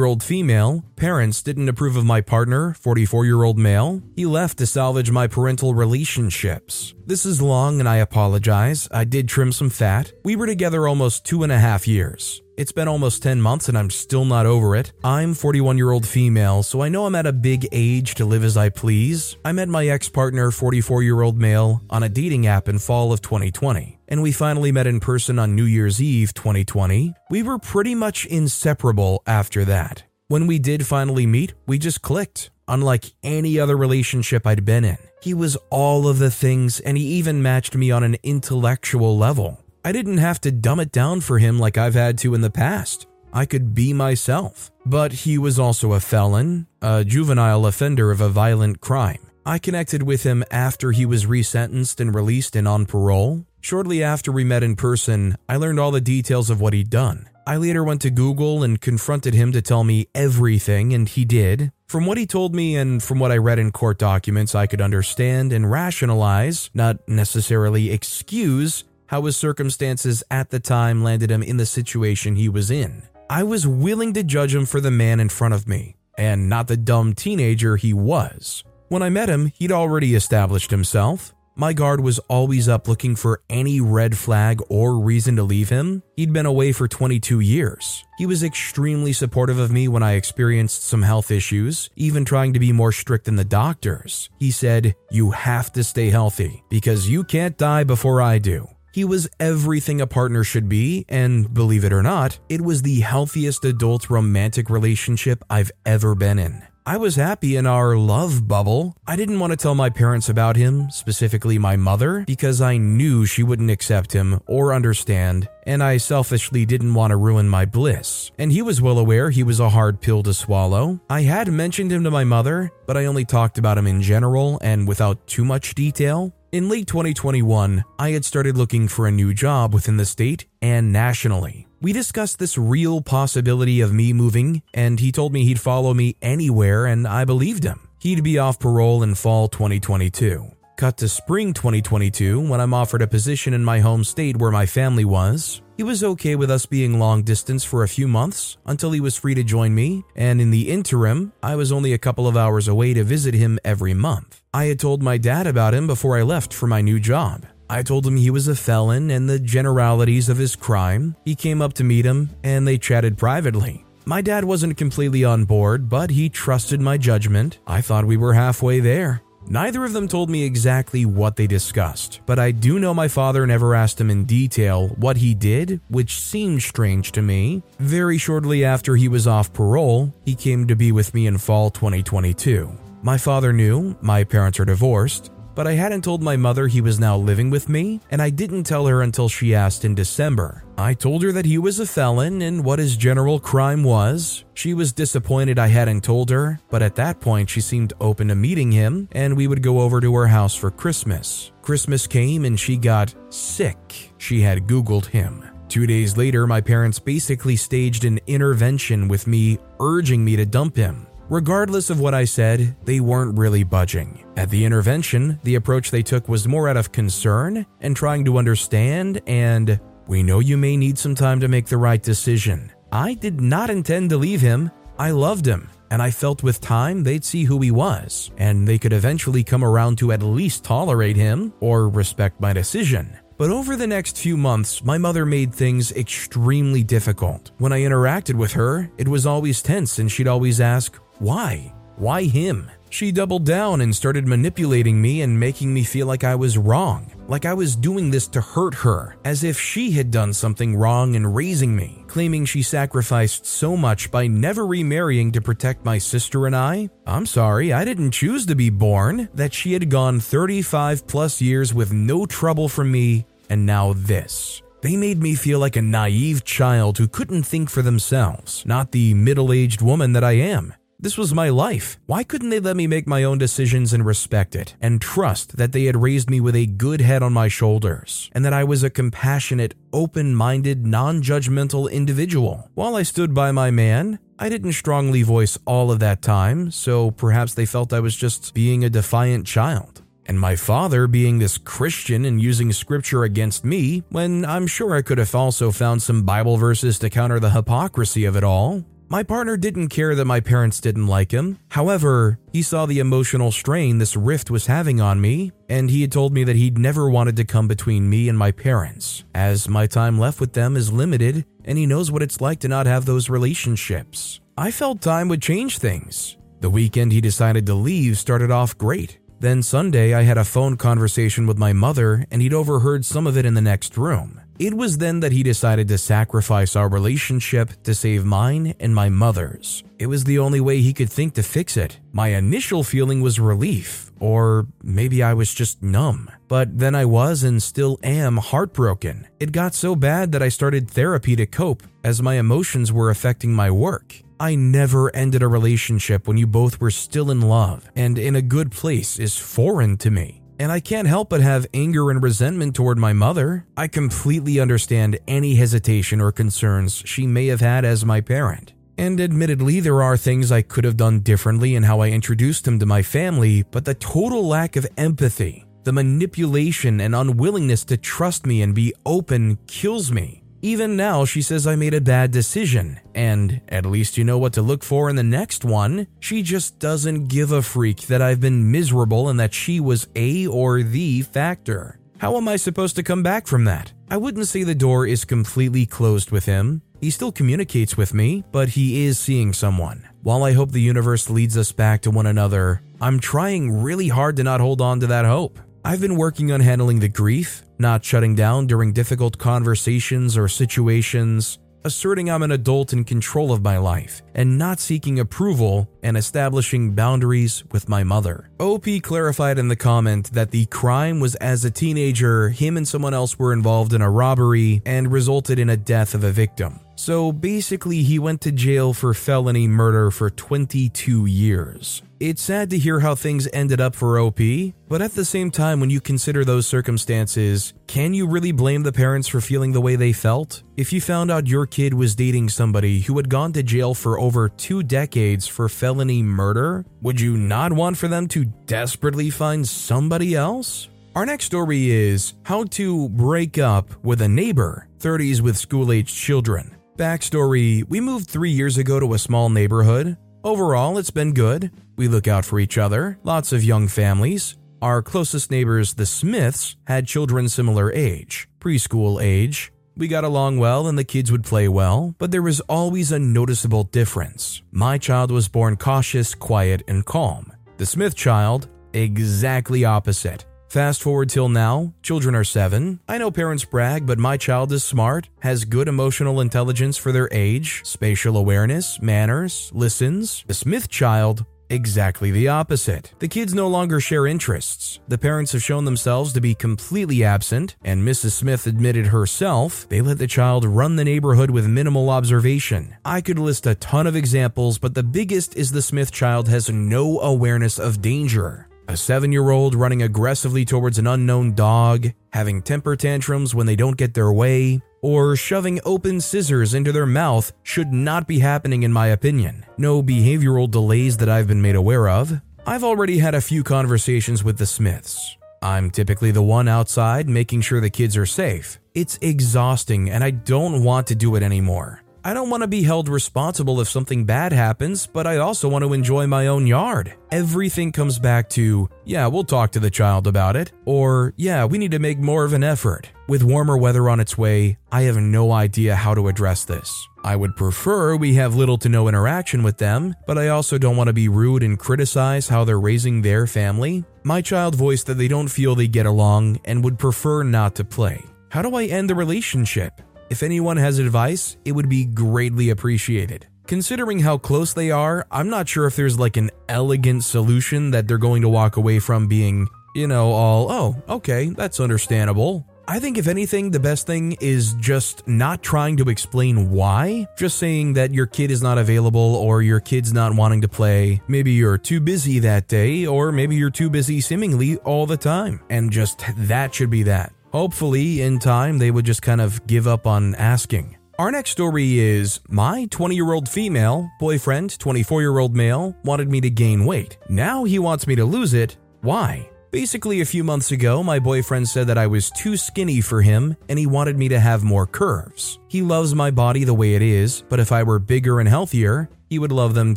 year 0.00 0.06
old 0.06 0.22
female, 0.22 0.82
parents 0.96 1.42
didn't 1.42 1.68
approve 1.68 1.94
of 1.94 2.06
my 2.06 2.22
partner, 2.22 2.72
44 2.72 3.26
year 3.26 3.42
old 3.42 3.58
male. 3.58 4.00
He 4.16 4.24
left 4.24 4.56
to 4.58 4.66
salvage 4.66 5.10
my 5.10 5.26
parental 5.26 5.74
relationships. 5.74 6.94
This 7.04 7.26
is 7.26 7.42
long 7.42 7.80
and 7.80 7.88
I 7.88 7.96
apologize. 7.96 8.88
I 8.90 9.04
did 9.04 9.28
trim 9.28 9.52
some 9.52 9.68
fat. 9.68 10.12
We 10.24 10.36
were 10.36 10.46
together 10.46 10.88
almost 10.88 11.26
two 11.26 11.42
and 11.42 11.52
a 11.52 11.58
half 11.58 11.86
years. 11.86 12.40
It's 12.56 12.72
been 12.72 12.88
almost 12.88 13.22
10 13.22 13.42
months 13.42 13.68
and 13.68 13.76
I'm 13.76 13.90
still 13.90 14.24
not 14.24 14.46
over 14.46 14.74
it. 14.74 14.90
I'm 15.04 15.34
41 15.34 15.76
year 15.76 15.90
old 15.90 16.06
female, 16.06 16.62
so 16.62 16.80
I 16.80 16.88
know 16.88 17.04
I'm 17.04 17.14
at 17.14 17.26
a 17.26 17.32
big 17.34 17.68
age 17.70 18.14
to 18.14 18.24
live 18.24 18.42
as 18.42 18.56
I 18.56 18.70
please. 18.70 19.36
I 19.44 19.52
met 19.52 19.68
my 19.68 19.86
ex 19.86 20.08
partner, 20.08 20.50
44 20.50 21.02
year 21.02 21.20
old 21.20 21.36
male, 21.38 21.82
on 21.90 22.02
a 22.02 22.08
dating 22.08 22.46
app 22.46 22.68
in 22.68 22.78
fall 22.78 23.12
of 23.12 23.20
2020 23.20 23.99
and 24.10 24.22
we 24.22 24.32
finally 24.32 24.72
met 24.72 24.86
in 24.86 25.00
person 25.00 25.38
on 25.38 25.54
New 25.54 25.64
Year's 25.64 26.02
Eve 26.02 26.34
2020, 26.34 27.14
we 27.30 27.42
were 27.42 27.58
pretty 27.58 27.94
much 27.94 28.26
inseparable 28.26 29.22
after 29.26 29.64
that. 29.64 30.02
When 30.28 30.46
we 30.46 30.58
did 30.58 30.86
finally 30.86 31.26
meet, 31.26 31.54
we 31.66 31.78
just 31.78 32.02
clicked, 32.02 32.50
unlike 32.68 33.12
any 33.22 33.58
other 33.58 33.76
relationship 33.76 34.46
I'd 34.46 34.64
been 34.64 34.84
in. 34.84 34.98
He 35.22 35.34
was 35.34 35.56
all 35.70 36.08
of 36.08 36.18
the 36.18 36.30
things, 36.30 36.80
and 36.80 36.98
he 36.98 37.04
even 37.04 37.42
matched 37.42 37.74
me 37.74 37.90
on 37.90 38.02
an 38.02 38.16
intellectual 38.22 39.16
level. 39.16 39.60
I 39.84 39.92
didn't 39.92 40.18
have 40.18 40.40
to 40.42 40.52
dumb 40.52 40.80
it 40.80 40.92
down 40.92 41.20
for 41.20 41.38
him 41.38 41.58
like 41.58 41.78
I've 41.78 41.94
had 41.94 42.18
to 42.18 42.34
in 42.34 42.42
the 42.42 42.50
past. 42.50 43.06
I 43.32 43.46
could 43.46 43.74
be 43.74 43.92
myself. 43.92 44.70
But 44.84 45.12
he 45.12 45.38
was 45.38 45.58
also 45.58 45.92
a 45.92 46.00
felon, 46.00 46.66
a 46.82 47.04
juvenile 47.04 47.66
offender 47.66 48.10
of 48.10 48.20
a 48.20 48.28
violent 48.28 48.80
crime. 48.80 49.30
I 49.46 49.58
connected 49.58 50.02
with 50.02 50.22
him 50.22 50.44
after 50.50 50.92
he 50.92 51.06
was 51.06 51.26
resentenced 51.26 52.00
and 52.00 52.14
released 52.14 52.56
and 52.56 52.68
on 52.68 52.86
parole. 52.86 53.46
Shortly 53.60 54.02
after 54.02 54.32
we 54.32 54.42
met 54.42 54.62
in 54.62 54.74
person, 54.74 55.36
I 55.48 55.56
learned 55.56 55.78
all 55.78 55.90
the 55.90 56.00
details 56.00 56.48
of 56.48 56.60
what 56.60 56.72
he'd 56.72 56.90
done. 56.90 57.28
I 57.46 57.56
later 57.56 57.84
went 57.84 58.00
to 58.02 58.10
Google 58.10 58.62
and 58.62 58.80
confronted 58.80 59.34
him 59.34 59.52
to 59.52 59.60
tell 59.60 59.84
me 59.84 60.06
everything, 60.14 60.94
and 60.94 61.08
he 61.08 61.24
did. 61.24 61.72
From 61.86 62.06
what 62.06 62.16
he 62.16 62.26
told 62.26 62.54
me 62.54 62.76
and 62.76 63.02
from 63.02 63.18
what 63.18 63.32
I 63.32 63.36
read 63.36 63.58
in 63.58 63.72
court 63.72 63.98
documents, 63.98 64.54
I 64.54 64.66
could 64.66 64.80
understand 64.80 65.52
and 65.52 65.70
rationalize, 65.70 66.70
not 66.74 67.06
necessarily 67.08 67.90
excuse, 67.90 68.84
how 69.06 69.24
his 69.24 69.36
circumstances 69.36 70.22
at 70.30 70.50
the 70.50 70.60
time 70.60 71.02
landed 71.02 71.30
him 71.30 71.42
in 71.42 71.56
the 71.56 71.66
situation 71.66 72.36
he 72.36 72.48
was 72.48 72.70
in. 72.70 73.02
I 73.28 73.42
was 73.42 73.66
willing 73.66 74.12
to 74.14 74.22
judge 74.22 74.54
him 74.54 74.64
for 74.64 74.80
the 74.80 74.90
man 74.90 75.20
in 75.20 75.28
front 75.28 75.54
of 75.54 75.68
me, 75.68 75.96
and 76.16 76.48
not 76.48 76.68
the 76.68 76.76
dumb 76.76 77.14
teenager 77.14 77.76
he 77.76 77.92
was. 77.92 78.64
When 78.88 79.02
I 79.02 79.10
met 79.10 79.28
him, 79.28 79.52
he'd 79.56 79.72
already 79.72 80.14
established 80.14 80.70
himself. 80.70 81.34
My 81.60 81.74
guard 81.74 82.00
was 82.00 82.18
always 82.20 82.70
up 82.70 82.88
looking 82.88 83.14
for 83.14 83.42
any 83.50 83.82
red 83.82 84.16
flag 84.16 84.62
or 84.70 84.98
reason 84.98 85.36
to 85.36 85.42
leave 85.42 85.68
him. 85.68 86.02
He'd 86.16 86.32
been 86.32 86.46
away 86.46 86.72
for 86.72 86.88
22 86.88 87.40
years. 87.40 88.02
He 88.16 88.24
was 88.24 88.42
extremely 88.42 89.12
supportive 89.12 89.58
of 89.58 89.70
me 89.70 89.86
when 89.86 90.02
I 90.02 90.12
experienced 90.12 90.84
some 90.84 91.02
health 91.02 91.30
issues, 91.30 91.90
even 91.96 92.24
trying 92.24 92.54
to 92.54 92.58
be 92.58 92.72
more 92.72 92.92
strict 92.92 93.26
than 93.26 93.36
the 93.36 93.44
doctors. 93.44 94.30
He 94.38 94.50
said, 94.50 94.94
You 95.10 95.32
have 95.32 95.70
to 95.74 95.84
stay 95.84 96.08
healthy 96.08 96.64
because 96.70 97.10
you 97.10 97.24
can't 97.24 97.58
die 97.58 97.84
before 97.84 98.22
I 98.22 98.38
do. 98.38 98.66
He 98.94 99.04
was 99.04 99.28
everything 99.38 100.00
a 100.00 100.06
partner 100.06 100.44
should 100.44 100.66
be, 100.66 101.04
and 101.10 101.52
believe 101.52 101.84
it 101.84 101.92
or 101.92 102.02
not, 102.02 102.38
it 102.48 102.62
was 102.62 102.80
the 102.80 103.00
healthiest 103.00 103.66
adult 103.66 104.08
romantic 104.08 104.70
relationship 104.70 105.44
I've 105.50 105.72
ever 105.84 106.14
been 106.14 106.38
in. 106.38 106.69
I 106.86 106.96
was 106.96 107.16
happy 107.16 107.56
in 107.56 107.66
our 107.66 107.94
love 107.96 108.48
bubble. 108.48 108.96
I 109.06 109.14
didn't 109.14 109.38
want 109.38 109.52
to 109.52 109.56
tell 109.56 109.74
my 109.74 109.90
parents 109.90 110.30
about 110.30 110.56
him, 110.56 110.90
specifically 110.90 111.58
my 111.58 111.76
mother, 111.76 112.24
because 112.26 112.62
I 112.62 112.78
knew 112.78 113.26
she 113.26 113.42
wouldn't 113.42 113.70
accept 113.70 114.12
him 114.12 114.40
or 114.46 114.72
understand, 114.72 115.46
and 115.66 115.82
I 115.82 115.98
selfishly 115.98 116.64
didn't 116.64 116.94
want 116.94 117.10
to 117.10 117.16
ruin 117.16 117.48
my 117.48 117.66
bliss. 117.66 118.30
And 118.38 118.50
he 118.50 118.62
was 118.62 118.80
well 118.80 118.98
aware 118.98 119.28
he 119.28 119.42
was 119.42 119.60
a 119.60 119.68
hard 119.68 120.00
pill 120.00 120.22
to 120.22 120.32
swallow. 120.32 121.00
I 121.10 121.22
had 121.22 121.52
mentioned 121.52 121.92
him 121.92 122.02
to 122.04 122.10
my 122.10 122.24
mother, 122.24 122.72
but 122.86 122.96
I 122.96 123.04
only 123.04 123.26
talked 123.26 123.58
about 123.58 123.76
him 123.76 123.86
in 123.86 124.00
general 124.00 124.58
and 124.62 124.88
without 124.88 125.26
too 125.26 125.44
much 125.44 125.74
detail. 125.74 126.32
In 126.50 126.68
late 126.68 126.86
2021, 126.86 127.84
I 127.98 128.10
had 128.10 128.24
started 128.24 128.56
looking 128.56 128.88
for 128.88 129.06
a 129.06 129.12
new 129.12 129.34
job 129.34 129.74
within 129.74 129.98
the 129.98 130.06
state 130.06 130.46
and 130.62 130.92
nationally. 130.92 131.68
We 131.82 131.94
discussed 131.94 132.38
this 132.38 132.58
real 132.58 133.00
possibility 133.00 133.80
of 133.80 133.90
me 133.90 134.12
moving, 134.12 134.62
and 134.74 135.00
he 135.00 135.10
told 135.10 135.32
me 135.32 135.46
he'd 135.46 135.58
follow 135.58 135.94
me 135.94 136.14
anywhere, 136.20 136.84
and 136.84 137.08
I 137.08 137.24
believed 137.24 137.64
him. 137.64 137.88
He'd 137.98 138.22
be 138.22 138.38
off 138.38 138.60
parole 138.60 139.02
in 139.02 139.14
fall 139.14 139.48
2022. 139.48 140.44
Cut 140.76 140.98
to 140.98 141.08
spring 141.08 141.54
2022 141.54 142.38
when 142.38 142.60
I'm 142.60 142.74
offered 142.74 143.00
a 143.00 143.06
position 143.06 143.54
in 143.54 143.64
my 143.64 143.80
home 143.80 144.04
state 144.04 144.36
where 144.36 144.50
my 144.50 144.66
family 144.66 145.06
was. 145.06 145.62
He 145.78 145.82
was 145.82 146.04
okay 146.04 146.36
with 146.36 146.50
us 146.50 146.66
being 146.66 146.98
long 146.98 147.22
distance 147.22 147.64
for 147.64 147.82
a 147.82 147.88
few 147.88 148.06
months 148.06 148.58
until 148.66 148.92
he 148.92 149.00
was 149.00 149.16
free 149.16 149.34
to 149.34 149.42
join 149.42 149.74
me, 149.74 150.04
and 150.14 150.38
in 150.38 150.50
the 150.50 150.68
interim, 150.68 151.32
I 151.42 151.56
was 151.56 151.72
only 151.72 151.94
a 151.94 151.98
couple 151.98 152.28
of 152.28 152.36
hours 152.36 152.68
away 152.68 152.92
to 152.92 153.04
visit 153.04 153.32
him 153.32 153.58
every 153.64 153.94
month. 153.94 154.42
I 154.52 154.66
had 154.66 154.78
told 154.78 155.02
my 155.02 155.16
dad 155.16 155.46
about 155.46 155.72
him 155.72 155.86
before 155.86 156.18
I 156.18 156.22
left 156.24 156.52
for 156.52 156.66
my 156.66 156.82
new 156.82 157.00
job. 157.00 157.46
I 157.70 157.84
told 157.84 158.04
him 158.04 158.16
he 158.16 158.30
was 158.30 158.48
a 158.48 158.56
felon 158.56 159.12
and 159.12 159.30
the 159.30 159.38
generalities 159.38 160.28
of 160.28 160.38
his 160.38 160.56
crime. 160.56 161.14
He 161.24 161.36
came 161.36 161.62
up 161.62 161.72
to 161.74 161.84
meet 161.84 162.04
him 162.04 162.30
and 162.42 162.66
they 162.66 162.76
chatted 162.78 163.16
privately. 163.16 163.84
My 164.04 164.20
dad 164.20 164.44
wasn't 164.44 164.76
completely 164.76 165.22
on 165.22 165.44
board, 165.44 165.88
but 165.88 166.10
he 166.10 166.28
trusted 166.28 166.80
my 166.80 166.98
judgment. 166.98 167.60
I 167.68 167.80
thought 167.80 168.06
we 168.06 168.16
were 168.16 168.34
halfway 168.34 168.80
there. 168.80 169.22
Neither 169.46 169.84
of 169.84 169.92
them 169.92 170.08
told 170.08 170.30
me 170.30 170.42
exactly 170.42 171.04
what 171.04 171.36
they 171.36 171.46
discussed, 171.46 172.20
but 172.26 172.40
I 172.40 172.50
do 172.50 172.80
know 172.80 172.92
my 172.92 173.06
father 173.06 173.46
never 173.46 173.76
asked 173.76 174.00
him 174.00 174.10
in 174.10 174.24
detail 174.24 174.88
what 174.96 175.18
he 175.18 175.32
did, 175.32 175.80
which 175.88 176.20
seemed 176.20 176.62
strange 176.62 177.12
to 177.12 177.22
me. 177.22 177.62
Very 177.78 178.18
shortly 178.18 178.64
after 178.64 178.96
he 178.96 179.06
was 179.06 179.28
off 179.28 179.52
parole, 179.52 180.12
he 180.24 180.34
came 180.34 180.66
to 180.66 180.74
be 180.74 180.90
with 180.90 181.14
me 181.14 181.28
in 181.28 181.38
fall 181.38 181.70
2022. 181.70 182.68
My 183.02 183.16
father 183.16 183.52
knew 183.52 183.96
my 184.00 184.24
parents 184.24 184.58
are 184.58 184.64
divorced, 184.64 185.30
but 185.60 185.66
I 185.66 185.74
hadn't 185.74 186.04
told 186.04 186.22
my 186.22 186.38
mother 186.38 186.68
he 186.68 186.80
was 186.80 186.98
now 186.98 187.18
living 187.18 187.50
with 187.50 187.68
me, 187.68 188.00
and 188.10 188.22
I 188.22 188.30
didn't 188.30 188.64
tell 188.64 188.86
her 188.86 189.02
until 189.02 189.28
she 189.28 189.54
asked 189.54 189.84
in 189.84 189.94
December. 189.94 190.64
I 190.78 190.94
told 190.94 191.22
her 191.22 191.32
that 191.32 191.44
he 191.44 191.58
was 191.58 191.78
a 191.78 191.84
felon 191.84 192.40
and 192.40 192.64
what 192.64 192.78
his 192.78 192.96
general 192.96 193.38
crime 193.38 193.84
was. 193.84 194.46
She 194.54 194.72
was 194.72 194.94
disappointed 194.94 195.58
I 195.58 195.66
hadn't 195.66 196.02
told 196.02 196.30
her, 196.30 196.58
but 196.70 196.80
at 196.80 196.94
that 196.94 197.20
point 197.20 197.50
she 197.50 197.60
seemed 197.60 197.92
open 198.00 198.28
to 198.28 198.34
meeting 198.34 198.72
him, 198.72 199.10
and 199.12 199.36
we 199.36 199.48
would 199.48 199.62
go 199.62 199.82
over 199.82 200.00
to 200.00 200.14
her 200.14 200.28
house 200.28 200.54
for 200.54 200.70
Christmas. 200.70 201.52
Christmas 201.60 202.06
came 202.06 202.46
and 202.46 202.58
she 202.58 202.78
got 202.78 203.14
sick. 203.28 204.14
She 204.16 204.40
had 204.40 204.66
Googled 204.66 205.04
him. 205.04 205.44
Two 205.68 205.86
days 205.86 206.16
later, 206.16 206.46
my 206.46 206.62
parents 206.62 206.98
basically 206.98 207.56
staged 207.56 208.06
an 208.06 208.18
intervention 208.26 209.08
with 209.08 209.26
me 209.26 209.58
urging 209.78 210.24
me 210.24 210.36
to 210.36 210.46
dump 210.46 210.74
him. 210.74 211.06
Regardless 211.30 211.90
of 211.90 212.00
what 212.00 212.12
I 212.12 212.24
said, 212.24 212.76
they 212.84 212.98
weren't 212.98 213.38
really 213.38 213.62
budging. 213.62 214.24
At 214.36 214.50
the 214.50 214.64
intervention, 214.64 215.38
the 215.44 215.54
approach 215.54 215.92
they 215.92 216.02
took 216.02 216.28
was 216.28 216.48
more 216.48 216.68
out 216.68 216.76
of 216.76 216.90
concern 216.90 217.64
and 217.80 217.94
trying 217.94 218.24
to 218.24 218.36
understand, 218.36 219.20
and 219.28 219.78
we 220.08 220.24
know 220.24 220.40
you 220.40 220.56
may 220.56 220.76
need 220.76 220.98
some 220.98 221.14
time 221.14 221.38
to 221.38 221.46
make 221.46 221.66
the 221.66 221.76
right 221.76 222.02
decision. 222.02 222.72
I 222.90 223.14
did 223.14 223.40
not 223.40 223.70
intend 223.70 224.10
to 224.10 224.16
leave 224.16 224.40
him. 224.40 224.72
I 224.98 225.12
loved 225.12 225.46
him, 225.46 225.70
and 225.92 226.02
I 226.02 226.10
felt 226.10 226.42
with 226.42 226.60
time 226.60 227.04
they'd 227.04 227.24
see 227.24 227.44
who 227.44 227.60
he 227.60 227.70
was, 227.70 228.32
and 228.36 228.66
they 228.66 228.76
could 228.76 228.92
eventually 228.92 229.44
come 229.44 229.62
around 229.62 229.98
to 229.98 230.10
at 230.10 230.24
least 230.24 230.64
tolerate 230.64 231.16
him 231.16 231.52
or 231.60 231.88
respect 231.88 232.40
my 232.40 232.52
decision. 232.52 233.16
But 233.38 233.50
over 233.50 233.76
the 233.76 233.86
next 233.86 234.18
few 234.18 234.36
months, 234.36 234.82
my 234.82 234.98
mother 234.98 235.24
made 235.24 235.54
things 235.54 235.92
extremely 235.92 236.82
difficult. 236.82 237.52
When 237.58 237.72
I 237.72 237.82
interacted 237.82 238.34
with 238.34 238.52
her, 238.54 238.90
it 238.98 239.06
was 239.06 239.26
always 239.26 239.62
tense, 239.62 240.00
and 240.00 240.10
she'd 240.10 240.26
always 240.26 240.60
ask, 240.60 240.98
why? 241.20 241.72
Why 241.96 242.24
him? 242.24 242.70
She 242.88 243.12
doubled 243.12 243.44
down 243.44 243.82
and 243.82 243.94
started 243.94 244.26
manipulating 244.26 245.00
me 245.00 245.20
and 245.20 245.38
making 245.38 245.72
me 245.72 245.84
feel 245.84 246.06
like 246.06 246.24
I 246.24 246.34
was 246.34 246.56
wrong, 246.56 247.12
like 247.28 247.44
I 247.44 247.52
was 247.52 247.76
doing 247.76 248.10
this 248.10 248.26
to 248.28 248.40
hurt 248.40 248.74
her, 248.76 249.16
as 249.24 249.44
if 249.44 249.60
she 249.60 249.90
had 249.90 250.10
done 250.10 250.32
something 250.32 250.74
wrong 250.74 251.14
in 251.14 251.26
raising 251.26 251.76
me, 251.76 252.04
claiming 252.08 252.46
she 252.46 252.62
sacrificed 252.62 253.44
so 253.44 253.76
much 253.76 254.10
by 254.10 254.26
never 254.26 254.66
remarrying 254.66 255.30
to 255.32 255.42
protect 255.42 255.84
my 255.84 255.98
sister 255.98 256.46
and 256.46 256.56
I. 256.56 256.88
I'm 257.06 257.26
sorry, 257.26 257.70
I 257.70 257.84
didn't 257.84 258.12
choose 258.12 258.46
to 258.46 258.56
be 258.56 258.70
born, 258.70 259.28
that 259.34 259.52
she 259.52 259.74
had 259.74 259.90
gone 259.90 260.20
35 260.20 261.06
plus 261.06 261.40
years 261.40 261.74
with 261.74 261.92
no 261.92 262.24
trouble 262.24 262.68
from 262.68 262.90
me, 262.90 263.26
and 263.50 263.66
now 263.66 263.92
this. 263.92 264.62
They 264.80 264.96
made 264.96 265.22
me 265.22 265.34
feel 265.34 265.58
like 265.58 265.76
a 265.76 265.82
naive 265.82 266.44
child 266.44 266.96
who 266.96 267.06
couldn't 267.06 267.42
think 267.42 267.68
for 267.68 267.82
themselves, 267.82 268.64
not 268.64 268.90
the 268.90 269.12
middle 269.12 269.52
aged 269.52 269.82
woman 269.82 270.14
that 270.14 270.24
I 270.24 270.32
am. 270.32 270.74
This 271.02 271.16
was 271.16 271.32
my 271.32 271.48
life. 271.48 271.98
Why 272.04 272.22
couldn't 272.22 272.50
they 272.50 272.60
let 272.60 272.76
me 272.76 272.86
make 272.86 273.06
my 273.06 273.24
own 273.24 273.38
decisions 273.38 273.94
and 273.94 274.04
respect 274.04 274.54
it, 274.54 274.76
and 274.82 275.00
trust 275.00 275.56
that 275.56 275.72
they 275.72 275.84
had 275.84 275.96
raised 275.96 276.28
me 276.28 276.42
with 276.42 276.54
a 276.54 276.66
good 276.66 277.00
head 277.00 277.22
on 277.22 277.32
my 277.32 277.48
shoulders, 277.48 278.28
and 278.32 278.44
that 278.44 278.52
I 278.52 278.64
was 278.64 278.82
a 278.82 278.90
compassionate, 278.90 279.74
open 279.94 280.34
minded, 280.34 280.86
non 280.86 281.22
judgmental 281.22 281.90
individual? 281.90 282.68
While 282.74 282.96
I 282.96 283.02
stood 283.02 283.32
by 283.32 283.50
my 283.50 283.70
man, 283.70 284.18
I 284.38 284.50
didn't 284.50 284.74
strongly 284.74 285.22
voice 285.22 285.56
all 285.64 285.90
of 285.90 286.00
that 286.00 286.20
time, 286.20 286.70
so 286.70 287.10
perhaps 287.10 287.54
they 287.54 287.64
felt 287.64 287.94
I 287.94 288.00
was 288.00 288.14
just 288.14 288.52
being 288.52 288.84
a 288.84 288.90
defiant 288.90 289.46
child. 289.46 290.02
And 290.26 290.38
my 290.38 290.54
father 290.54 291.06
being 291.06 291.38
this 291.38 291.56
Christian 291.56 292.26
and 292.26 292.42
using 292.42 292.72
scripture 292.72 293.24
against 293.24 293.64
me, 293.64 294.02
when 294.10 294.44
I'm 294.44 294.66
sure 294.66 294.94
I 294.94 295.00
could 295.00 295.16
have 295.16 295.34
also 295.34 295.70
found 295.70 296.02
some 296.02 296.24
Bible 296.24 296.58
verses 296.58 296.98
to 296.98 297.08
counter 297.08 297.40
the 297.40 297.50
hypocrisy 297.50 298.26
of 298.26 298.36
it 298.36 298.44
all. 298.44 298.84
My 299.12 299.24
partner 299.24 299.56
didn't 299.56 299.88
care 299.88 300.14
that 300.14 300.24
my 300.24 300.38
parents 300.38 300.80
didn't 300.80 301.08
like 301.08 301.32
him. 301.32 301.58
However, 301.70 302.38
he 302.52 302.62
saw 302.62 302.86
the 302.86 303.00
emotional 303.00 303.50
strain 303.50 303.98
this 303.98 304.16
rift 304.16 304.52
was 304.52 304.66
having 304.66 305.00
on 305.00 305.20
me, 305.20 305.50
and 305.68 305.90
he 305.90 306.02
had 306.02 306.12
told 306.12 306.32
me 306.32 306.44
that 306.44 306.54
he'd 306.54 306.78
never 306.78 307.10
wanted 307.10 307.34
to 307.36 307.44
come 307.44 307.66
between 307.66 308.08
me 308.08 308.28
and 308.28 308.38
my 308.38 308.52
parents, 308.52 309.24
as 309.34 309.68
my 309.68 309.88
time 309.88 310.16
left 310.16 310.38
with 310.38 310.52
them 310.52 310.76
is 310.76 310.92
limited 310.92 311.44
and 311.64 311.76
he 311.76 311.86
knows 311.86 312.10
what 312.10 312.22
it's 312.22 312.40
like 312.40 312.60
to 312.60 312.68
not 312.68 312.86
have 312.86 313.04
those 313.04 313.28
relationships. 313.28 314.40
I 314.56 314.70
felt 314.70 315.00
time 315.00 315.28
would 315.28 315.42
change 315.42 315.78
things. 315.78 316.36
The 316.60 316.70
weekend 316.70 317.12
he 317.12 317.20
decided 317.20 317.66
to 317.66 317.74
leave 317.74 318.16
started 318.16 318.50
off 318.50 318.78
great. 318.78 319.18
Then 319.40 319.62
Sunday, 319.62 320.14
I 320.14 320.22
had 320.22 320.38
a 320.38 320.44
phone 320.44 320.76
conversation 320.76 321.46
with 321.46 321.58
my 321.58 321.72
mother, 321.72 322.26
and 322.30 322.42
he'd 322.42 322.54
overheard 322.54 323.04
some 323.04 323.26
of 323.26 323.36
it 323.36 323.46
in 323.46 323.54
the 323.54 323.60
next 323.60 323.96
room. 323.96 324.39
It 324.60 324.74
was 324.74 324.98
then 324.98 325.20
that 325.20 325.32
he 325.32 325.42
decided 325.42 325.88
to 325.88 325.96
sacrifice 325.96 326.76
our 326.76 326.86
relationship 326.86 327.82
to 327.84 327.94
save 327.94 328.26
mine 328.26 328.74
and 328.78 328.94
my 328.94 329.08
mother's. 329.08 329.82
It 329.98 330.08
was 330.08 330.24
the 330.24 330.38
only 330.38 330.60
way 330.60 330.82
he 330.82 330.92
could 330.92 331.10
think 331.10 331.32
to 331.34 331.42
fix 331.42 331.78
it. 331.78 331.98
My 332.12 332.28
initial 332.28 332.84
feeling 332.84 333.22
was 333.22 333.40
relief, 333.40 334.12
or 334.20 334.66
maybe 334.82 335.22
I 335.22 335.32
was 335.32 335.54
just 335.54 335.82
numb. 335.82 336.30
But 336.46 336.78
then 336.78 336.94
I 336.94 337.06
was 337.06 337.42
and 337.42 337.62
still 337.62 337.98
am 338.02 338.36
heartbroken. 338.36 339.26
It 339.40 339.52
got 339.52 339.74
so 339.74 339.96
bad 339.96 340.32
that 340.32 340.42
I 340.42 340.50
started 340.50 340.90
therapy 340.90 341.36
to 341.36 341.46
cope, 341.46 341.82
as 342.04 342.20
my 342.20 342.34
emotions 342.34 342.92
were 342.92 343.08
affecting 343.08 343.54
my 343.54 343.70
work. 343.70 344.14
I 344.38 344.56
never 344.56 345.10
ended 345.16 345.42
a 345.42 345.48
relationship 345.48 346.28
when 346.28 346.36
you 346.36 346.46
both 346.46 346.82
were 346.82 346.90
still 346.90 347.30
in 347.30 347.40
love 347.40 347.90
and 347.96 348.18
in 348.18 348.36
a 348.36 348.42
good 348.42 348.72
place 348.72 349.18
is 349.18 349.38
foreign 349.38 349.96
to 349.98 350.10
me 350.10 350.40
and 350.60 350.70
I 350.70 350.78
can't 350.78 351.08
help 351.08 351.30
but 351.30 351.40
have 351.40 351.66
anger 351.72 352.10
and 352.10 352.22
resentment 352.22 352.76
toward 352.76 352.98
my 352.98 353.14
mother. 353.14 353.64
I 353.78 353.88
completely 353.88 354.60
understand 354.60 355.18
any 355.26 355.54
hesitation 355.54 356.20
or 356.20 356.32
concerns 356.32 357.02
she 357.06 357.26
may 357.26 357.46
have 357.46 357.62
had 357.62 357.86
as 357.86 358.04
my 358.04 358.20
parent. 358.20 358.74
And 358.98 359.18
admittedly, 359.22 359.80
there 359.80 360.02
are 360.02 360.18
things 360.18 360.52
I 360.52 360.60
could 360.60 360.84
have 360.84 360.98
done 360.98 361.20
differently 361.20 361.76
in 361.76 361.84
how 361.84 362.00
I 362.00 362.10
introduced 362.10 362.68
him 362.68 362.78
to 362.78 362.84
my 362.84 363.00
family, 363.00 363.62
but 363.70 363.86
the 363.86 363.94
total 363.94 364.46
lack 364.46 364.76
of 364.76 364.86
empathy, 364.98 365.64
the 365.84 365.94
manipulation 365.94 367.00
and 367.00 367.14
unwillingness 367.14 367.86
to 367.86 367.96
trust 367.96 368.44
me 368.44 368.60
and 368.60 368.74
be 368.74 368.92
open 369.06 369.56
kills 369.66 370.12
me. 370.12 370.42
Even 370.62 370.94
now, 370.94 371.24
she 371.24 371.40
says 371.40 371.66
I 371.66 371.74
made 371.74 371.94
a 371.94 372.02
bad 372.02 372.30
decision, 372.30 373.00
and 373.14 373.62
at 373.68 373.86
least 373.86 374.18
you 374.18 374.24
know 374.24 374.36
what 374.36 374.52
to 374.54 374.62
look 374.62 374.84
for 374.84 375.08
in 375.08 375.16
the 375.16 375.22
next 375.22 375.64
one. 375.64 376.06
She 376.20 376.42
just 376.42 376.78
doesn't 376.78 377.28
give 377.28 377.50
a 377.50 377.62
freak 377.62 378.02
that 378.02 378.20
I've 378.20 378.40
been 378.40 378.70
miserable 378.70 379.30
and 379.30 379.40
that 379.40 379.54
she 379.54 379.80
was 379.80 380.06
a 380.14 380.46
or 380.46 380.82
the 380.82 381.22
factor. 381.22 381.98
How 382.18 382.36
am 382.36 382.46
I 382.46 382.56
supposed 382.56 382.96
to 382.96 383.02
come 383.02 383.22
back 383.22 383.46
from 383.46 383.64
that? 383.64 383.94
I 384.10 384.18
wouldn't 384.18 384.48
say 384.48 384.62
the 384.62 384.74
door 384.74 385.06
is 385.06 385.24
completely 385.24 385.86
closed 385.86 386.30
with 386.30 386.44
him. 386.44 386.82
He 387.00 387.08
still 387.10 387.32
communicates 387.32 387.96
with 387.96 388.12
me, 388.12 388.44
but 388.52 388.68
he 388.70 389.06
is 389.06 389.18
seeing 389.18 389.54
someone. 389.54 390.06
While 390.22 390.44
I 390.44 390.52
hope 390.52 390.72
the 390.72 390.82
universe 390.82 391.30
leads 391.30 391.56
us 391.56 391.72
back 391.72 392.02
to 392.02 392.10
one 392.10 392.26
another, 392.26 392.82
I'm 393.00 393.20
trying 393.20 393.82
really 393.82 394.08
hard 394.08 394.36
to 394.36 394.44
not 394.44 394.60
hold 394.60 394.82
on 394.82 395.00
to 395.00 395.06
that 395.06 395.24
hope. 395.24 395.58
I've 395.82 396.00
been 396.00 396.16
working 396.16 396.52
on 396.52 396.60
handling 396.60 397.00
the 397.00 397.08
grief, 397.08 397.62
not 397.78 398.04
shutting 398.04 398.34
down 398.34 398.66
during 398.66 398.92
difficult 398.92 399.38
conversations 399.38 400.36
or 400.36 400.46
situations, 400.46 401.58
asserting 401.84 402.28
I'm 402.28 402.42
an 402.42 402.52
adult 402.52 402.92
in 402.92 403.02
control 403.02 403.50
of 403.50 403.62
my 403.62 403.78
life, 403.78 404.20
and 404.34 404.58
not 404.58 404.78
seeking 404.78 405.20
approval 405.20 405.88
and 406.02 406.18
establishing 406.18 406.94
boundaries 406.94 407.64
with 407.72 407.88
my 407.88 408.04
mother. 408.04 408.50
OP 408.60 408.84
clarified 409.02 409.58
in 409.58 409.68
the 409.68 409.76
comment 409.76 410.30
that 410.32 410.50
the 410.50 410.66
crime 410.66 411.18
was 411.18 411.34
as 411.36 411.64
a 411.64 411.70
teenager, 411.70 412.50
him 412.50 412.76
and 412.76 412.86
someone 412.86 413.14
else 413.14 413.38
were 413.38 413.54
involved 413.54 413.94
in 413.94 414.02
a 414.02 414.10
robbery 414.10 414.82
and 414.84 415.10
resulted 415.10 415.58
in 415.58 415.70
a 415.70 415.78
death 415.78 416.14
of 416.14 416.24
a 416.24 416.30
victim. 416.30 416.78
So 416.96 417.32
basically, 417.32 418.02
he 418.02 418.18
went 418.18 418.42
to 418.42 418.52
jail 418.52 418.92
for 418.92 419.14
felony 419.14 419.66
murder 419.66 420.10
for 420.10 420.28
22 420.28 421.24
years. 421.24 422.02
It's 422.20 422.42
sad 422.42 422.68
to 422.68 422.78
hear 422.78 423.00
how 423.00 423.14
things 423.14 423.48
ended 423.50 423.80
up 423.80 423.94
for 423.94 424.18
OP, 424.20 424.40
but 424.88 425.00
at 425.00 425.14
the 425.14 425.24
same 425.24 425.50
time, 425.50 425.80
when 425.80 425.88
you 425.88 426.02
consider 426.02 426.44
those 426.44 426.66
circumstances, 426.66 427.72
can 427.86 428.12
you 428.12 428.26
really 428.26 428.52
blame 428.52 428.82
the 428.82 428.92
parents 428.92 429.26
for 429.26 429.40
feeling 429.40 429.72
the 429.72 429.80
way 429.80 429.96
they 429.96 430.12
felt? 430.12 430.62
If 430.76 430.92
you 430.92 431.00
found 431.00 431.30
out 431.30 431.46
your 431.46 431.64
kid 431.64 431.94
was 431.94 432.14
dating 432.14 432.50
somebody 432.50 433.00
who 433.00 433.16
had 433.16 433.30
gone 433.30 433.54
to 433.54 433.62
jail 433.62 433.94
for 433.94 434.20
over 434.20 434.50
two 434.50 434.82
decades 434.82 435.46
for 435.46 435.66
felony 435.70 436.22
murder, 436.22 436.84
would 437.00 437.18
you 437.18 437.38
not 437.38 437.72
want 437.72 437.96
for 437.96 438.06
them 438.06 438.28
to 438.28 438.44
desperately 438.66 439.30
find 439.30 439.66
somebody 439.66 440.34
else? 440.34 440.90
Our 441.16 441.24
next 441.24 441.46
story 441.46 441.90
is 441.90 442.34
how 442.42 442.64
to 442.64 443.08
break 443.08 443.56
up 443.56 443.94
with 444.04 444.20
a 444.20 444.28
neighbor, 444.28 444.88
30s 444.98 445.40
with 445.40 445.56
school 445.56 445.90
aged 445.90 446.14
children. 446.14 446.76
Backstory 446.98 447.82
We 447.88 447.98
moved 448.02 448.28
three 448.28 448.50
years 448.50 448.76
ago 448.76 449.00
to 449.00 449.14
a 449.14 449.18
small 449.18 449.48
neighborhood. 449.48 450.18
Overall, 450.42 450.96
it's 450.96 451.10
been 451.10 451.34
good. 451.34 451.70
We 452.00 452.08
look 452.08 452.26
out 452.26 452.46
for 452.46 452.58
each 452.58 452.78
other, 452.78 453.18
lots 453.24 453.52
of 453.52 453.62
young 453.62 453.86
families. 453.86 454.56
Our 454.80 455.02
closest 455.02 455.50
neighbors, 455.50 455.92
the 455.92 456.06
Smiths, 456.06 456.76
had 456.86 457.06
children 457.06 457.46
similar 457.50 457.92
age, 457.92 458.48
preschool 458.58 459.22
age. 459.22 459.70
We 459.98 460.08
got 460.08 460.24
along 460.24 460.56
well 460.60 460.86
and 460.86 460.96
the 460.96 461.04
kids 461.04 461.30
would 461.30 461.44
play 461.44 461.68
well, 461.68 462.14
but 462.16 462.30
there 462.30 462.40
was 462.40 462.60
always 462.60 463.12
a 463.12 463.18
noticeable 463.18 463.84
difference. 463.84 464.62
My 464.72 464.96
child 464.96 465.30
was 465.30 465.46
born 465.46 465.76
cautious, 465.76 466.34
quiet, 466.34 466.82
and 466.88 467.04
calm. 467.04 467.52
The 467.76 467.84
Smith 467.84 468.16
child, 468.16 468.70
exactly 468.94 469.84
opposite. 469.84 470.46
Fast 470.70 471.02
forward 471.02 471.28
till 471.28 471.50
now, 471.50 471.92
children 472.02 472.34
are 472.34 472.44
seven. 472.44 473.00
I 473.08 473.18
know 473.18 473.30
parents 473.30 473.66
brag, 473.66 474.06
but 474.06 474.18
my 474.18 474.38
child 474.38 474.72
is 474.72 474.84
smart, 474.84 475.28
has 475.40 475.66
good 475.66 475.86
emotional 475.86 476.40
intelligence 476.40 476.96
for 476.96 477.12
their 477.12 477.28
age, 477.30 477.82
spatial 477.84 478.38
awareness, 478.38 479.02
manners, 479.02 479.70
listens. 479.74 480.44
The 480.46 480.54
Smith 480.54 480.88
child, 480.88 481.44
exactly 481.70 482.30
the 482.30 482.48
opposite. 482.48 483.12
The 483.18 483.28
kids 483.28 483.54
no 483.54 483.68
longer 483.68 484.00
share 484.00 484.26
interests. 484.26 485.00
The 485.08 485.18
parents 485.18 485.52
have 485.52 485.62
shown 485.62 485.84
themselves 485.84 486.32
to 486.32 486.40
be 486.40 486.54
completely 486.54 487.24
absent, 487.24 487.76
and 487.82 488.06
Mrs. 488.06 488.32
Smith 488.32 488.66
admitted 488.66 489.06
herself 489.06 489.88
they 489.88 490.00
let 490.00 490.18
the 490.18 490.26
child 490.26 490.64
run 490.64 490.96
the 490.96 491.04
neighborhood 491.04 491.50
with 491.50 491.66
minimal 491.66 492.10
observation. 492.10 492.96
I 493.04 493.20
could 493.20 493.38
list 493.38 493.66
a 493.66 493.74
ton 493.76 494.06
of 494.06 494.16
examples, 494.16 494.78
but 494.78 494.94
the 494.94 495.02
biggest 495.02 495.56
is 495.56 495.72
the 495.72 495.82
Smith 495.82 496.12
child 496.12 496.48
has 496.48 496.68
no 496.68 497.20
awareness 497.20 497.78
of 497.78 498.02
danger. 498.02 498.68
A 498.88 498.96
seven 498.96 499.30
year 499.30 499.50
old 499.50 499.76
running 499.76 500.02
aggressively 500.02 500.64
towards 500.64 500.98
an 500.98 501.06
unknown 501.06 501.54
dog, 501.54 502.08
having 502.32 502.60
temper 502.60 502.96
tantrums 502.96 503.54
when 503.54 503.66
they 503.66 503.76
don't 503.76 503.96
get 503.96 504.14
their 504.14 504.32
way, 504.32 504.80
or 505.02 505.36
shoving 505.36 505.80
open 505.84 506.20
scissors 506.20 506.74
into 506.74 506.92
their 506.92 507.06
mouth 507.06 507.52
should 507.62 507.92
not 507.92 508.26
be 508.26 508.38
happening, 508.38 508.82
in 508.82 508.92
my 508.92 509.08
opinion. 509.08 509.64
No 509.78 510.02
behavioral 510.02 510.70
delays 510.70 511.16
that 511.18 511.28
I've 511.28 511.46
been 511.46 511.62
made 511.62 511.76
aware 511.76 512.08
of. 512.08 512.40
I've 512.66 512.84
already 512.84 513.18
had 513.18 513.34
a 513.34 513.40
few 513.40 513.62
conversations 513.62 514.44
with 514.44 514.58
the 514.58 514.66
Smiths. 514.66 515.36
I'm 515.62 515.90
typically 515.90 516.30
the 516.30 516.42
one 516.42 516.68
outside 516.68 517.28
making 517.28 517.60
sure 517.62 517.80
the 517.80 517.90
kids 517.90 518.16
are 518.16 518.26
safe. 518.26 518.78
It's 518.94 519.18
exhausting 519.20 520.10
and 520.10 520.24
I 520.24 520.30
don't 520.30 520.84
want 520.84 521.06
to 521.08 521.14
do 521.14 521.36
it 521.36 521.42
anymore. 521.42 522.02
I 522.22 522.34
don't 522.34 522.50
want 522.50 522.62
to 522.62 522.66
be 522.66 522.82
held 522.82 523.08
responsible 523.08 523.80
if 523.80 523.88
something 523.88 524.26
bad 524.26 524.52
happens, 524.52 525.06
but 525.06 525.26
I 525.26 525.38
also 525.38 525.70
want 525.70 525.84
to 525.84 525.94
enjoy 525.94 526.26
my 526.26 526.48
own 526.48 526.66
yard. 526.66 527.14
Everything 527.30 527.92
comes 527.92 528.18
back 528.18 528.50
to, 528.50 528.90
yeah, 529.04 529.26
we'll 529.26 529.44
talk 529.44 529.72
to 529.72 529.80
the 529.80 529.88
child 529.88 530.26
about 530.26 530.54
it, 530.54 530.72
or 530.84 531.32
yeah, 531.38 531.64
we 531.64 531.78
need 531.78 531.92
to 531.92 531.98
make 531.98 532.18
more 532.18 532.44
of 532.44 532.52
an 532.52 532.62
effort. 532.62 533.08
With 533.26 533.42
warmer 533.42 533.78
weather 533.78 534.10
on 534.10 534.20
its 534.20 534.36
way, 534.36 534.76
I 534.92 535.02
have 535.02 535.16
no 535.16 535.52
idea 535.52 535.96
how 535.96 536.12
to 536.12 536.28
address 536.28 536.66
this. 536.66 537.08
I 537.24 537.36
would 537.36 537.56
prefer 537.56 538.16
we 538.16 538.34
have 538.34 538.54
little 538.54 538.76
to 538.78 538.90
no 538.90 539.08
interaction 539.08 539.62
with 539.62 539.78
them, 539.78 540.14
but 540.26 540.36
I 540.36 540.48
also 540.48 540.76
don't 540.76 540.98
want 540.98 541.08
to 541.08 541.14
be 541.14 541.28
rude 541.28 541.62
and 541.62 541.78
criticize 541.78 542.48
how 542.48 542.64
they're 542.64 542.78
raising 542.78 543.22
their 543.22 543.46
family. 543.46 544.04
My 544.24 544.42
child 544.42 544.74
voiced 544.74 545.06
that 545.06 545.14
they 545.14 545.28
don't 545.28 545.48
feel 545.48 545.74
they 545.74 545.88
get 545.88 546.04
along 546.04 546.60
and 546.66 546.84
would 546.84 546.98
prefer 546.98 547.44
not 547.44 547.74
to 547.76 547.84
play. 547.84 548.22
How 548.50 548.60
do 548.60 548.74
I 548.74 548.84
end 548.84 549.08
the 549.08 549.14
relationship? 549.14 550.02
If 550.30 550.44
anyone 550.44 550.76
has 550.76 551.00
advice, 551.00 551.56
it 551.64 551.72
would 551.72 551.88
be 551.88 552.04
greatly 552.04 552.70
appreciated. 552.70 553.48
Considering 553.66 554.20
how 554.20 554.38
close 554.38 554.72
they 554.72 554.92
are, 554.92 555.26
I'm 555.28 555.50
not 555.50 555.68
sure 555.68 555.86
if 555.86 555.96
there's 555.96 556.20
like 556.20 556.36
an 556.36 556.50
elegant 556.68 557.24
solution 557.24 557.90
that 557.90 558.06
they're 558.06 558.16
going 558.16 558.42
to 558.42 558.48
walk 558.48 558.76
away 558.76 559.00
from 559.00 559.26
being, 559.26 559.66
you 559.94 560.06
know, 560.06 560.30
all, 560.30 560.70
oh, 560.70 561.02
okay, 561.16 561.50
that's 561.50 561.80
understandable. 561.80 562.64
I 562.86 563.00
think 563.00 563.18
if 563.18 563.26
anything, 563.26 563.72
the 563.72 563.80
best 563.80 564.06
thing 564.06 564.36
is 564.40 564.74
just 564.74 565.26
not 565.26 565.64
trying 565.64 565.96
to 565.96 566.08
explain 566.08 566.70
why, 566.70 567.26
just 567.36 567.58
saying 567.58 567.94
that 567.94 568.14
your 568.14 568.26
kid 568.26 568.52
is 568.52 568.62
not 568.62 568.78
available 568.78 569.34
or 569.34 569.62
your 569.62 569.80
kid's 569.80 570.12
not 570.12 570.34
wanting 570.34 570.60
to 570.60 570.68
play. 570.68 571.20
Maybe 571.26 571.52
you're 571.52 571.78
too 571.78 572.00
busy 572.00 572.38
that 572.40 572.68
day, 572.68 573.06
or 573.06 573.32
maybe 573.32 573.56
you're 573.56 573.70
too 573.70 573.90
busy 573.90 574.20
seemingly 574.20 574.76
all 574.78 575.06
the 575.06 575.16
time, 575.16 575.60
and 575.70 575.90
just 575.90 576.24
that 576.36 576.74
should 576.74 576.90
be 576.90 577.02
that. 577.04 577.32
Hopefully, 577.52 578.22
in 578.22 578.38
time, 578.38 578.78
they 578.78 578.90
would 578.90 579.04
just 579.04 579.22
kind 579.22 579.40
of 579.40 579.66
give 579.66 579.86
up 579.88 580.06
on 580.06 580.34
asking. 580.36 580.96
Our 581.18 581.30
next 581.30 581.50
story 581.50 581.98
is 581.98 582.40
My 582.48 582.86
20 582.90 583.14
year 583.14 583.32
old 583.32 583.48
female 583.48 584.10
boyfriend, 584.18 584.78
24 584.78 585.20
year 585.20 585.38
old 585.38 585.54
male, 585.54 585.94
wanted 586.04 586.30
me 586.30 586.40
to 586.40 586.48
gain 586.48 586.86
weight. 586.86 587.18
Now 587.28 587.64
he 587.64 587.78
wants 587.78 588.06
me 588.06 588.14
to 588.14 588.24
lose 588.24 588.54
it. 588.54 588.76
Why? 589.02 589.50
Basically, 589.70 590.20
a 590.20 590.24
few 590.24 590.42
months 590.42 590.72
ago, 590.72 591.02
my 591.02 591.18
boyfriend 591.18 591.68
said 591.68 591.88
that 591.88 591.98
I 591.98 592.06
was 592.06 592.30
too 592.30 592.56
skinny 592.56 593.00
for 593.00 593.20
him 593.20 593.56
and 593.68 593.78
he 593.78 593.86
wanted 593.86 594.16
me 594.16 594.28
to 594.30 594.40
have 594.40 594.64
more 594.64 594.86
curves. 594.86 595.58
He 595.68 595.82
loves 595.82 596.14
my 596.14 596.30
body 596.30 596.64
the 596.64 596.74
way 596.74 596.94
it 596.94 597.02
is, 597.02 597.42
but 597.48 597.60
if 597.60 597.70
I 597.70 597.82
were 597.82 597.98
bigger 597.98 598.40
and 598.40 598.48
healthier, 598.48 599.10
he 599.28 599.38
would 599.38 599.52
love 599.52 599.74
them 599.74 599.96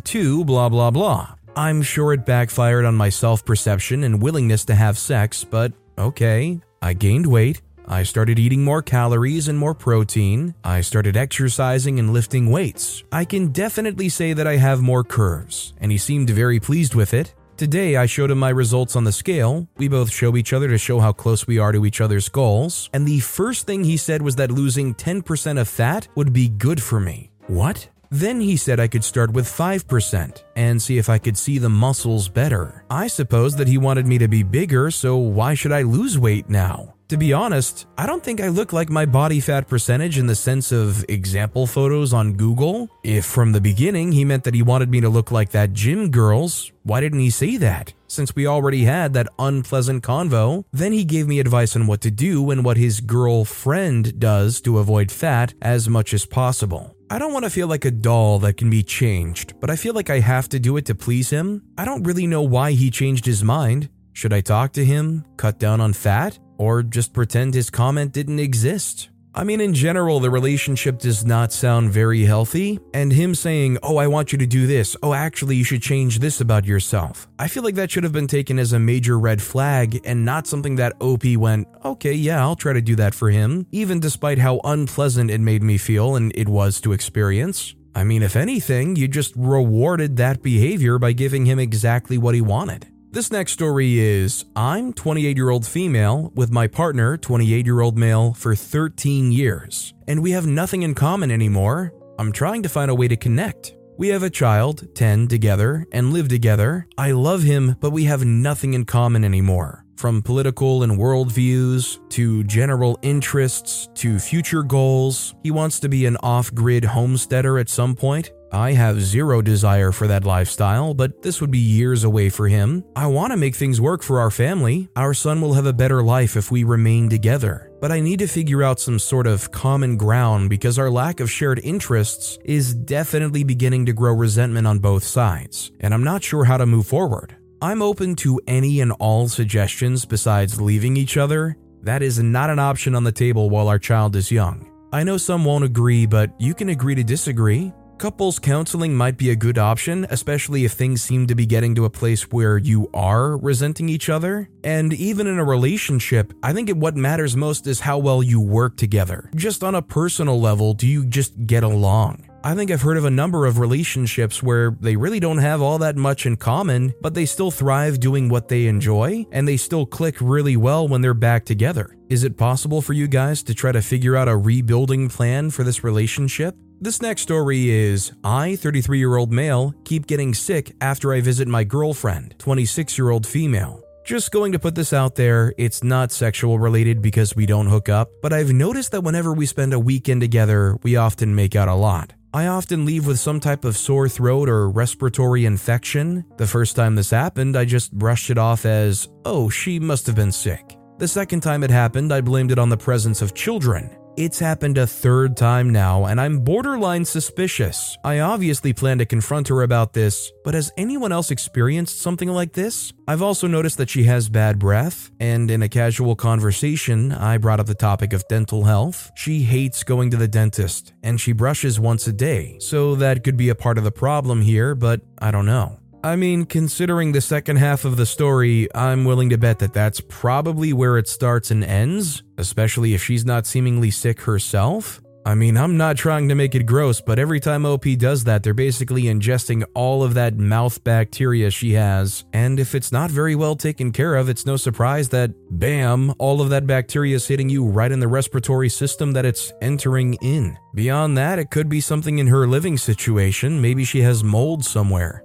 too, 0.00 0.44
blah 0.44 0.68
blah 0.68 0.90
blah. 0.90 1.34
I'm 1.56 1.82
sure 1.82 2.12
it 2.12 2.26
backfired 2.26 2.84
on 2.84 2.96
my 2.96 3.08
self 3.08 3.44
perception 3.44 4.04
and 4.04 4.20
willingness 4.20 4.64
to 4.66 4.74
have 4.74 4.98
sex, 4.98 5.42
but 5.42 5.72
okay. 5.96 6.60
I 6.84 6.92
gained 6.92 7.24
weight. 7.24 7.62
I 7.88 8.02
started 8.02 8.38
eating 8.38 8.62
more 8.62 8.82
calories 8.82 9.48
and 9.48 9.58
more 9.58 9.72
protein. 9.72 10.54
I 10.62 10.82
started 10.82 11.16
exercising 11.16 11.98
and 11.98 12.12
lifting 12.12 12.50
weights. 12.50 13.04
I 13.10 13.24
can 13.24 13.52
definitely 13.52 14.10
say 14.10 14.34
that 14.34 14.46
I 14.46 14.56
have 14.56 14.82
more 14.82 15.02
curves, 15.02 15.72
and 15.80 15.90
he 15.90 15.96
seemed 15.96 16.28
very 16.28 16.60
pleased 16.60 16.94
with 16.94 17.14
it. 17.14 17.34
Today, 17.56 17.96
I 17.96 18.04
showed 18.04 18.30
him 18.30 18.38
my 18.38 18.50
results 18.50 18.96
on 18.96 19.04
the 19.04 19.12
scale. 19.12 19.66
We 19.78 19.88
both 19.88 20.12
show 20.12 20.36
each 20.36 20.52
other 20.52 20.68
to 20.68 20.76
show 20.76 21.00
how 21.00 21.12
close 21.12 21.46
we 21.46 21.58
are 21.58 21.72
to 21.72 21.86
each 21.86 22.02
other's 22.02 22.28
goals. 22.28 22.90
And 22.92 23.08
the 23.08 23.20
first 23.20 23.66
thing 23.66 23.84
he 23.84 23.96
said 23.96 24.20
was 24.20 24.36
that 24.36 24.50
losing 24.50 24.94
10% 24.94 25.58
of 25.58 25.66
fat 25.66 26.08
would 26.16 26.34
be 26.34 26.50
good 26.50 26.82
for 26.82 27.00
me. 27.00 27.30
What? 27.46 27.88
Then 28.14 28.40
he 28.40 28.56
said 28.56 28.78
I 28.78 28.86
could 28.86 29.02
start 29.02 29.32
with 29.32 29.44
5% 29.44 30.44
and 30.54 30.80
see 30.80 30.98
if 30.98 31.08
I 31.08 31.18
could 31.18 31.36
see 31.36 31.58
the 31.58 31.68
muscles 31.68 32.28
better. 32.28 32.84
I 32.88 33.08
suppose 33.08 33.56
that 33.56 33.66
he 33.66 33.76
wanted 33.76 34.06
me 34.06 34.18
to 34.18 34.28
be 34.28 34.44
bigger, 34.44 34.92
so 34.92 35.16
why 35.16 35.54
should 35.54 35.72
I 35.72 35.82
lose 35.82 36.16
weight 36.16 36.48
now? 36.48 36.94
To 37.08 37.16
be 37.16 37.32
honest, 37.32 37.88
I 37.98 38.06
don't 38.06 38.22
think 38.22 38.40
I 38.40 38.50
look 38.50 38.72
like 38.72 38.88
my 38.88 39.04
body 39.04 39.40
fat 39.40 39.66
percentage 39.66 40.16
in 40.16 40.28
the 40.28 40.36
sense 40.36 40.70
of 40.70 41.04
example 41.08 41.66
photos 41.66 42.12
on 42.14 42.34
Google. 42.34 42.88
If 43.02 43.24
from 43.24 43.50
the 43.50 43.60
beginning 43.60 44.12
he 44.12 44.24
meant 44.24 44.44
that 44.44 44.54
he 44.54 44.62
wanted 44.62 44.90
me 44.90 45.00
to 45.00 45.08
look 45.08 45.32
like 45.32 45.50
that 45.50 45.72
gym 45.72 46.12
girls, 46.12 46.70
why 46.84 47.00
didn't 47.00 47.18
he 47.18 47.30
say 47.30 47.56
that? 47.56 47.94
Since 48.06 48.36
we 48.36 48.46
already 48.46 48.84
had 48.84 49.12
that 49.14 49.26
unpleasant 49.40 50.04
convo, 50.04 50.64
then 50.72 50.92
he 50.92 51.04
gave 51.04 51.26
me 51.26 51.40
advice 51.40 51.74
on 51.74 51.88
what 51.88 52.00
to 52.02 52.12
do 52.12 52.48
and 52.50 52.64
what 52.64 52.76
his 52.76 53.00
girlfriend 53.00 54.20
does 54.20 54.60
to 54.60 54.78
avoid 54.78 55.10
fat 55.10 55.52
as 55.60 55.88
much 55.88 56.14
as 56.14 56.24
possible. 56.24 56.93
I 57.10 57.18
don't 57.18 57.32
want 57.32 57.44
to 57.44 57.50
feel 57.50 57.66
like 57.66 57.84
a 57.84 57.90
doll 57.90 58.38
that 58.40 58.56
can 58.56 58.70
be 58.70 58.82
changed, 58.82 59.60
but 59.60 59.68
I 59.68 59.76
feel 59.76 59.94
like 59.94 60.08
I 60.08 60.20
have 60.20 60.48
to 60.48 60.58
do 60.58 60.76
it 60.78 60.86
to 60.86 60.94
please 60.94 61.30
him. 61.30 61.62
I 61.76 61.84
don't 61.84 62.02
really 62.02 62.26
know 62.26 62.42
why 62.42 62.72
he 62.72 62.90
changed 62.90 63.26
his 63.26 63.44
mind. 63.44 63.90
Should 64.14 64.32
I 64.32 64.40
talk 64.40 64.72
to 64.72 64.84
him, 64.84 65.24
cut 65.36 65.58
down 65.58 65.80
on 65.80 65.92
fat, 65.92 66.38
or 66.56 66.82
just 66.82 67.12
pretend 67.12 67.54
his 67.54 67.68
comment 67.68 68.12
didn't 68.12 68.38
exist? 68.38 69.10
I 69.36 69.42
mean, 69.42 69.60
in 69.60 69.74
general, 69.74 70.20
the 70.20 70.30
relationship 70.30 71.00
does 71.00 71.26
not 71.26 71.52
sound 71.52 71.90
very 71.90 72.22
healthy, 72.22 72.78
and 72.92 73.12
him 73.12 73.34
saying, 73.34 73.78
Oh, 73.82 73.96
I 73.96 74.06
want 74.06 74.30
you 74.30 74.38
to 74.38 74.46
do 74.46 74.68
this, 74.68 74.96
oh, 75.02 75.12
actually, 75.12 75.56
you 75.56 75.64
should 75.64 75.82
change 75.82 76.20
this 76.20 76.40
about 76.40 76.64
yourself. 76.64 77.26
I 77.36 77.48
feel 77.48 77.64
like 77.64 77.74
that 77.74 77.90
should 77.90 78.04
have 78.04 78.12
been 78.12 78.28
taken 78.28 78.60
as 78.60 78.72
a 78.72 78.78
major 78.78 79.18
red 79.18 79.42
flag 79.42 80.00
and 80.04 80.24
not 80.24 80.46
something 80.46 80.76
that 80.76 80.94
OP 81.00 81.24
went, 81.36 81.66
Okay, 81.84 82.12
yeah, 82.12 82.40
I'll 82.40 82.54
try 82.54 82.74
to 82.74 82.80
do 82.80 82.94
that 82.94 83.12
for 83.12 83.28
him, 83.28 83.66
even 83.72 83.98
despite 83.98 84.38
how 84.38 84.60
unpleasant 84.62 85.32
it 85.32 85.40
made 85.40 85.64
me 85.64 85.78
feel 85.78 86.14
and 86.14 86.30
it 86.36 86.48
was 86.48 86.80
to 86.82 86.92
experience. 86.92 87.74
I 87.92 88.04
mean, 88.04 88.22
if 88.22 88.36
anything, 88.36 88.94
you 88.94 89.08
just 89.08 89.34
rewarded 89.34 90.16
that 90.16 90.42
behavior 90.42 91.00
by 91.00 91.12
giving 91.12 91.46
him 91.46 91.58
exactly 91.58 92.18
what 92.18 92.36
he 92.36 92.40
wanted. 92.40 92.86
This 93.14 93.30
next 93.30 93.52
story 93.52 94.00
is 94.00 94.44
I'm 94.56 94.92
28 94.92 95.36
year 95.36 95.50
old 95.50 95.64
female 95.64 96.32
with 96.34 96.50
my 96.50 96.66
partner, 96.66 97.16
28 97.16 97.64
year 97.64 97.80
old 97.80 97.96
male, 97.96 98.34
for 98.34 98.56
13 98.56 99.30
years, 99.30 99.94
and 100.08 100.20
we 100.20 100.32
have 100.32 100.48
nothing 100.48 100.82
in 100.82 100.96
common 100.96 101.30
anymore. 101.30 101.94
I'm 102.18 102.32
trying 102.32 102.64
to 102.64 102.68
find 102.68 102.90
a 102.90 102.94
way 102.96 103.06
to 103.06 103.16
connect. 103.16 103.76
We 103.96 104.08
have 104.08 104.24
a 104.24 104.30
child, 104.30 104.88
10 104.96 105.28
together, 105.28 105.86
and 105.92 106.12
live 106.12 106.26
together. 106.26 106.88
I 106.98 107.12
love 107.12 107.44
him, 107.44 107.76
but 107.78 107.92
we 107.92 108.02
have 108.02 108.24
nothing 108.24 108.74
in 108.74 108.84
common 108.84 109.24
anymore. 109.24 109.84
From 109.96 110.20
political 110.20 110.82
and 110.82 110.98
world 110.98 111.30
views 111.30 112.00
to 112.08 112.42
general 112.42 112.98
interests 113.02 113.88
to 113.94 114.18
future 114.18 114.64
goals, 114.64 115.36
he 115.44 115.52
wants 115.52 115.78
to 115.78 115.88
be 115.88 116.06
an 116.06 116.16
off 116.16 116.52
grid 116.52 116.84
homesteader 116.84 117.58
at 117.60 117.68
some 117.68 117.94
point. 117.94 118.32
I 118.54 118.72
have 118.74 119.02
zero 119.02 119.42
desire 119.42 119.90
for 119.90 120.06
that 120.06 120.24
lifestyle, 120.24 120.94
but 120.94 121.22
this 121.22 121.40
would 121.40 121.50
be 121.50 121.58
years 121.58 122.04
away 122.04 122.28
for 122.28 122.46
him. 122.46 122.84
I 122.94 123.08
want 123.08 123.32
to 123.32 123.36
make 123.36 123.56
things 123.56 123.80
work 123.80 124.04
for 124.04 124.20
our 124.20 124.30
family. 124.30 124.88
Our 124.94 125.12
son 125.12 125.40
will 125.40 125.54
have 125.54 125.66
a 125.66 125.72
better 125.72 126.04
life 126.04 126.36
if 126.36 126.52
we 126.52 126.62
remain 126.62 127.08
together. 127.08 127.72
But 127.80 127.90
I 127.90 127.98
need 127.98 128.20
to 128.20 128.28
figure 128.28 128.62
out 128.62 128.78
some 128.78 129.00
sort 129.00 129.26
of 129.26 129.50
common 129.50 129.96
ground 129.96 130.50
because 130.50 130.78
our 130.78 130.88
lack 130.88 131.18
of 131.18 131.28
shared 131.28 131.58
interests 131.64 132.38
is 132.44 132.74
definitely 132.74 133.42
beginning 133.42 133.86
to 133.86 133.92
grow 133.92 134.14
resentment 134.14 134.68
on 134.68 134.78
both 134.78 135.02
sides, 135.02 135.72
and 135.80 135.92
I'm 135.92 136.04
not 136.04 136.22
sure 136.22 136.44
how 136.44 136.56
to 136.56 136.64
move 136.64 136.86
forward. 136.86 137.34
I'm 137.60 137.82
open 137.82 138.14
to 138.16 138.40
any 138.46 138.80
and 138.80 138.92
all 139.00 139.26
suggestions 139.26 140.04
besides 140.04 140.60
leaving 140.60 140.96
each 140.96 141.16
other. 141.16 141.56
That 141.82 142.02
is 142.02 142.20
not 142.20 142.50
an 142.50 142.60
option 142.60 142.94
on 142.94 143.02
the 143.02 143.10
table 143.10 143.50
while 143.50 143.66
our 143.66 143.80
child 143.80 144.14
is 144.14 144.30
young. 144.30 144.70
I 144.92 145.02
know 145.02 145.16
some 145.16 145.44
won't 145.44 145.64
agree, 145.64 146.06
but 146.06 146.30
you 146.40 146.54
can 146.54 146.68
agree 146.68 146.94
to 146.94 147.02
disagree. 147.02 147.72
Couples 147.98 148.40
counseling 148.40 148.94
might 148.94 149.16
be 149.16 149.30
a 149.30 149.36
good 149.36 149.56
option, 149.56 150.06
especially 150.10 150.64
if 150.64 150.72
things 150.72 151.00
seem 151.00 151.26
to 151.28 151.34
be 151.34 151.46
getting 151.46 151.74
to 151.76 151.84
a 151.84 151.90
place 151.90 152.30
where 152.30 152.58
you 152.58 152.90
are 152.92 153.36
resenting 153.38 153.88
each 153.88 154.08
other. 154.08 154.50
And 154.64 154.92
even 154.92 155.26
in 155.26 155.38
a 155.38 155.44
relationship, 155.44 156.32
I 156.42 156.52
think 156.52 156.70
what 156.70 156.96
matters 156.96 157.36
most 157.36 157.66
is 157.66 157.80
how 157.80 157.98
well 157.98 158.22
you 158.22 158.40
work 158.40 158.76
together. 158.76 159.30
Just 159.36 159.62
on 159.62 159.76
a 159.76 159.82
personal 159.82 160.40
level, 160.40 160.74
do 160.74 160.88
you 160.88 161.06
just 161.06 161.46
get 161.46 161.62
along? 161.62 162.28
I 162.42 162.54
think 162.54 162.70
I've 162.70 162.82
heard 162.82 162.98
of 162.98 163.06
a 163.06 163.10
number 163.10 163.46
of 163.46 163.58
relationships 163.58 164.42
where 164.42 164.76
they 164.80 164.96
really 164.96 165.20
don't 165.20 165.38
have 165.38 165.62
all 165.62 165.78
that 165.78 165.96
much 165.96 166.26
in 166.26 166.36
common, 166.36 166.92
but 167.00 167.14
they 167.14 167.24
still 167.24 167.50
thrive 167.50 168.00
doing 168.00 168.28
what 168.28 168.48
they 168.48 168.66
enjoy, 168.66 169.24
and 169.32 169.48
they 169.48 169.56
still 169.56 169.86
click 169.86 170.16
really 170.20 170.56
well 170.58 170.86
when 170.86 171.00
they're 171.00 171.14
back 171.14 171.46
together. 171.46 171.96
Is 172.10 172.22
it 172.22 172.36
possible 172.36 172.82
for 172.82 172.92
you 172.92 173.08
guys 173.08 173.42
to 173.44 173.54
try 173.54 173.72
to 173.72 173.80
figure 173.80 174.14
out 174.14 174.28
a 174.28 174.36
rebuilding 174.36 175.08
plan 175.08 175.48
for 175.50 175.64
this 175.64 175.82
relationship? 175.82 176.54
This 176.84 177.00
next 177.00 177.22
story 177.22 177.70
is 177.70 178.12
I, 178.24 178.56
33 178.56 178.98
year 178.98 179.16
old 179.16 179.32
male, 179.32 179.72
keep 179.84 180.06
getting 180.06 180.34
sick 180.34 180.76
after 180.82 181.14
I 181.14 181.22
visit 181.22 181.48
my 181.48 181.64
girlfriend, 181.64 182.34
26 182.38 182.98
year 182.98 183.08
old 183.08 183.26
female. 183.26 183.82
Just 184.04 184.30
going 184.30 184.52
to 184.52 184.58
put 184.58 184.74
this 184.74 184.92
out 184.92 185.14
there, 185.14 185.54
it's 185.56 185.82
not 185.82 186.12
sexual 186.12 186.58
related 186.58 187.00
because 187.00 187.34
we 187.34 187.46
don't 187.46 187.68
hook 187.68 187.88
up, 187.88 188.10
but 188.20 188.34
I've 188.34 188.52
noticed 188.52 188.92
that 188.92 189.00
whenever 189.00 189.32
we 189.32 189.46
spend 189.46 189.72
a 189.72 189.78
weekend 189.78 190.20
together, 190.20 190.76
we 190.82 190.96
often 190.96 191.34
make 191.34 191.56
out 191.56 191.68
a 191.68 191.74
lot. 191.74 192.12
I 192.34 192.48
often 192.48 192.84
leave 192.84 193.06
with 193.06 193.18
some 193.18 193.40
type 193.40 193.64
of 193.64 193.78
sore 193.78 194.06
throat 194.06 194.50
or 194.50 194.68
respiratory 194.68 195.46
infection. 195.46 196.26
The 196.36 196.46
first 196.46 196.76
time 196.76 196.96
this 196.96 197.08
happened, 197.08 197.56
I 197.56 197.64
just 197.64 197.92
brushed 197.92 198.28
it 198.28 198.36
off 198.36 198.66
as, 198.66 199.08
oh, 199.24 199.48
she 199.48 199.80
must 199.80 200.06
have 200.06 200.16
been 200.16 200.32
sick. 200.32 200.76
The 200.98 201.08
second 201.08 201.40
time 201.40 201.64
it 201.64 201.70
happened, 201.70 202.12
I 202.12 202.20
blamed 202.20 202.52
it 202.52 202.58
on 202.58 202.68
the 202.68 202.76
presence 202.76 203.22
of 203.22 203.32
children. 203.32 203.88
It's 204.16 204.38
happened 204.38 204.78
a 204.78 204.86
third 204.86 205.36
time 205.36 205.70
now, 205.70 206.04
and 206.04 206.20
I'm 206.20 206.38
borderline 206.38 207.04
suspicious. 207.04 207.98
I 208.04 208.20
obviously 208.20 208.72
plan 208.72 208.98
to 208.98 209.06
confront 209.06 209.48
her 209.48 209.62
about 209.62 209.92
this, 209.92 210.30
but 210.44 210.54
has 210.54 210.70
anyone 210.76 211.10
else 211.10 211.32
experienced 211.32 212.00
something 212.00 212.28
like 212.28 212.52
this? 212.52 212.92
I've 213.08 213.22
also 213.22 213.48
noticed 213.48 213.76
that 213.78 213.90
she 213.90 214.04
has 214.04 214.28
bad 214.28 214.60
breath, 214.60 215.10
and 215.18 215.50
in 215.50 215.62
a 215.62 215.68
casual 215.68 216.14
conversation, 216.14 217.10
I 217.10 217.38
brought 217.38 217.58
up 217.58 217.66
the 217.66 217.74
topic 217.74 218.12
of 218.12 218.28
dental 218.28 218.62
health. 218.62 219.10
She 219.16 219.42
hates 219.42 219.82
going 219.82 220.10
to 220.10 220.16
the 220.16 220.28
dentist, 220.28 220.92
and 221.02 221.20
she 221.20 221.32
brushes 221.32 221.80
once 221.80 222.06
a 222.06 222.12
day, 222.12 222.56
so 222.60 222.94
that 222.94 223.24
could 223.24 223.36
be 223.36 223.48
a 223.48 223.56
part 223.56 223.78
of 223.78 223.84
the 223.84 223.90
problem 223.90 224.42
here, 224.42 224.76
but 224.76 225.00
I 225.18 225.32
don't 225.32 225.46
know. 225.46 225.80
I 226.04 226.16
mean, 226.16 226.44
considering 226.44 227.12
the 227.12 227.22
second 227.22 227.56
half 227.56 227.86
of 227.86 227.96
the 227.96 228.04
story, 228.04 228.68
I'm 228.74 229.06
willing 229.06 229.30
to 229.30 229.38
bet 229.38 229.60
that 229.60 229.72
that's 229.72 230.02
probably 230.02 230.74
where 230.74 230.98
it 230.98 231.08
starts 231.08 231.50
and 231.50 231.64
ends, 231.64 232.22
especially 232.36 232.92
if 232.92 233.02
she's 233.02 233.24
not 233.24 233.46
seemingly 233.46 233.90
sick 233.90 234.20
herself. 234.20 235.00
I 235.24 235.34
mean, 235.34 235.56
I'm 235.56 235.78
not 235.78 235.96
trying 235.96 236.28
to 236.28 236.34
make 236.34 236.54
it 236.54 236.66
gross, 236.66 237.00
but 237.00 237.18
every 237.18 237.40
time 237.40 237.64
OP 237.64 237.86
does 237.96 238.24
that, 238.24 238.42
they're 238.42 238.52
basically 238.52 239.04
ingesting 239.04 239.64
all 239.72 240.02
of 240.02 240.12
that 240.12 240.36
mouth 240.36 240.84
bacteria 240.84 241.50
she 241.50 241.72
has. 241.72 242.26
And 242.34 242.60
if 242.60 242.74
it's 242.74 242.92
not 242.92 243.10
very 243.10 243.34
well 243.34 243.56
taken 243.56 243.90
care 243.90 244.16
of, 244.16 244.28
it's 244.28 244.44
no 244.44 244.58
surprise 244.58 245.08
that, 245.08 245.30
bam, 245.58 246.12
all 246.18 246.42
of 246.42 246.50
that 246.50 246.66
bacteria 246.66 247.16
is 247.16 247.26
hitting 247.26 247.48
you 247.48 247.64
right 247.64 247.90
in 247.90 248.00
the 248.00 248.08
respiratory 248.08 248.68
system 248.68 249.12
that 249.12 249.24
it's 249.24 249.54
entering 249.62 250.18
in. 250.20 250.58
Beyond 250.74 251.16
that, 251.16 251.38
it 251.38 251.50
could 251.50 251.70
be 251.70 251.80
something 251.80 252.18
in 252.18 252.26
her 252.26 252.46
living 252.46 252.76
situation. 252.76 253.62
Maybe 253.62 253.84
she 253.84 254.02
has 254.02 254.22
mold 254.22 254.66
somewhere. 254.66 255.24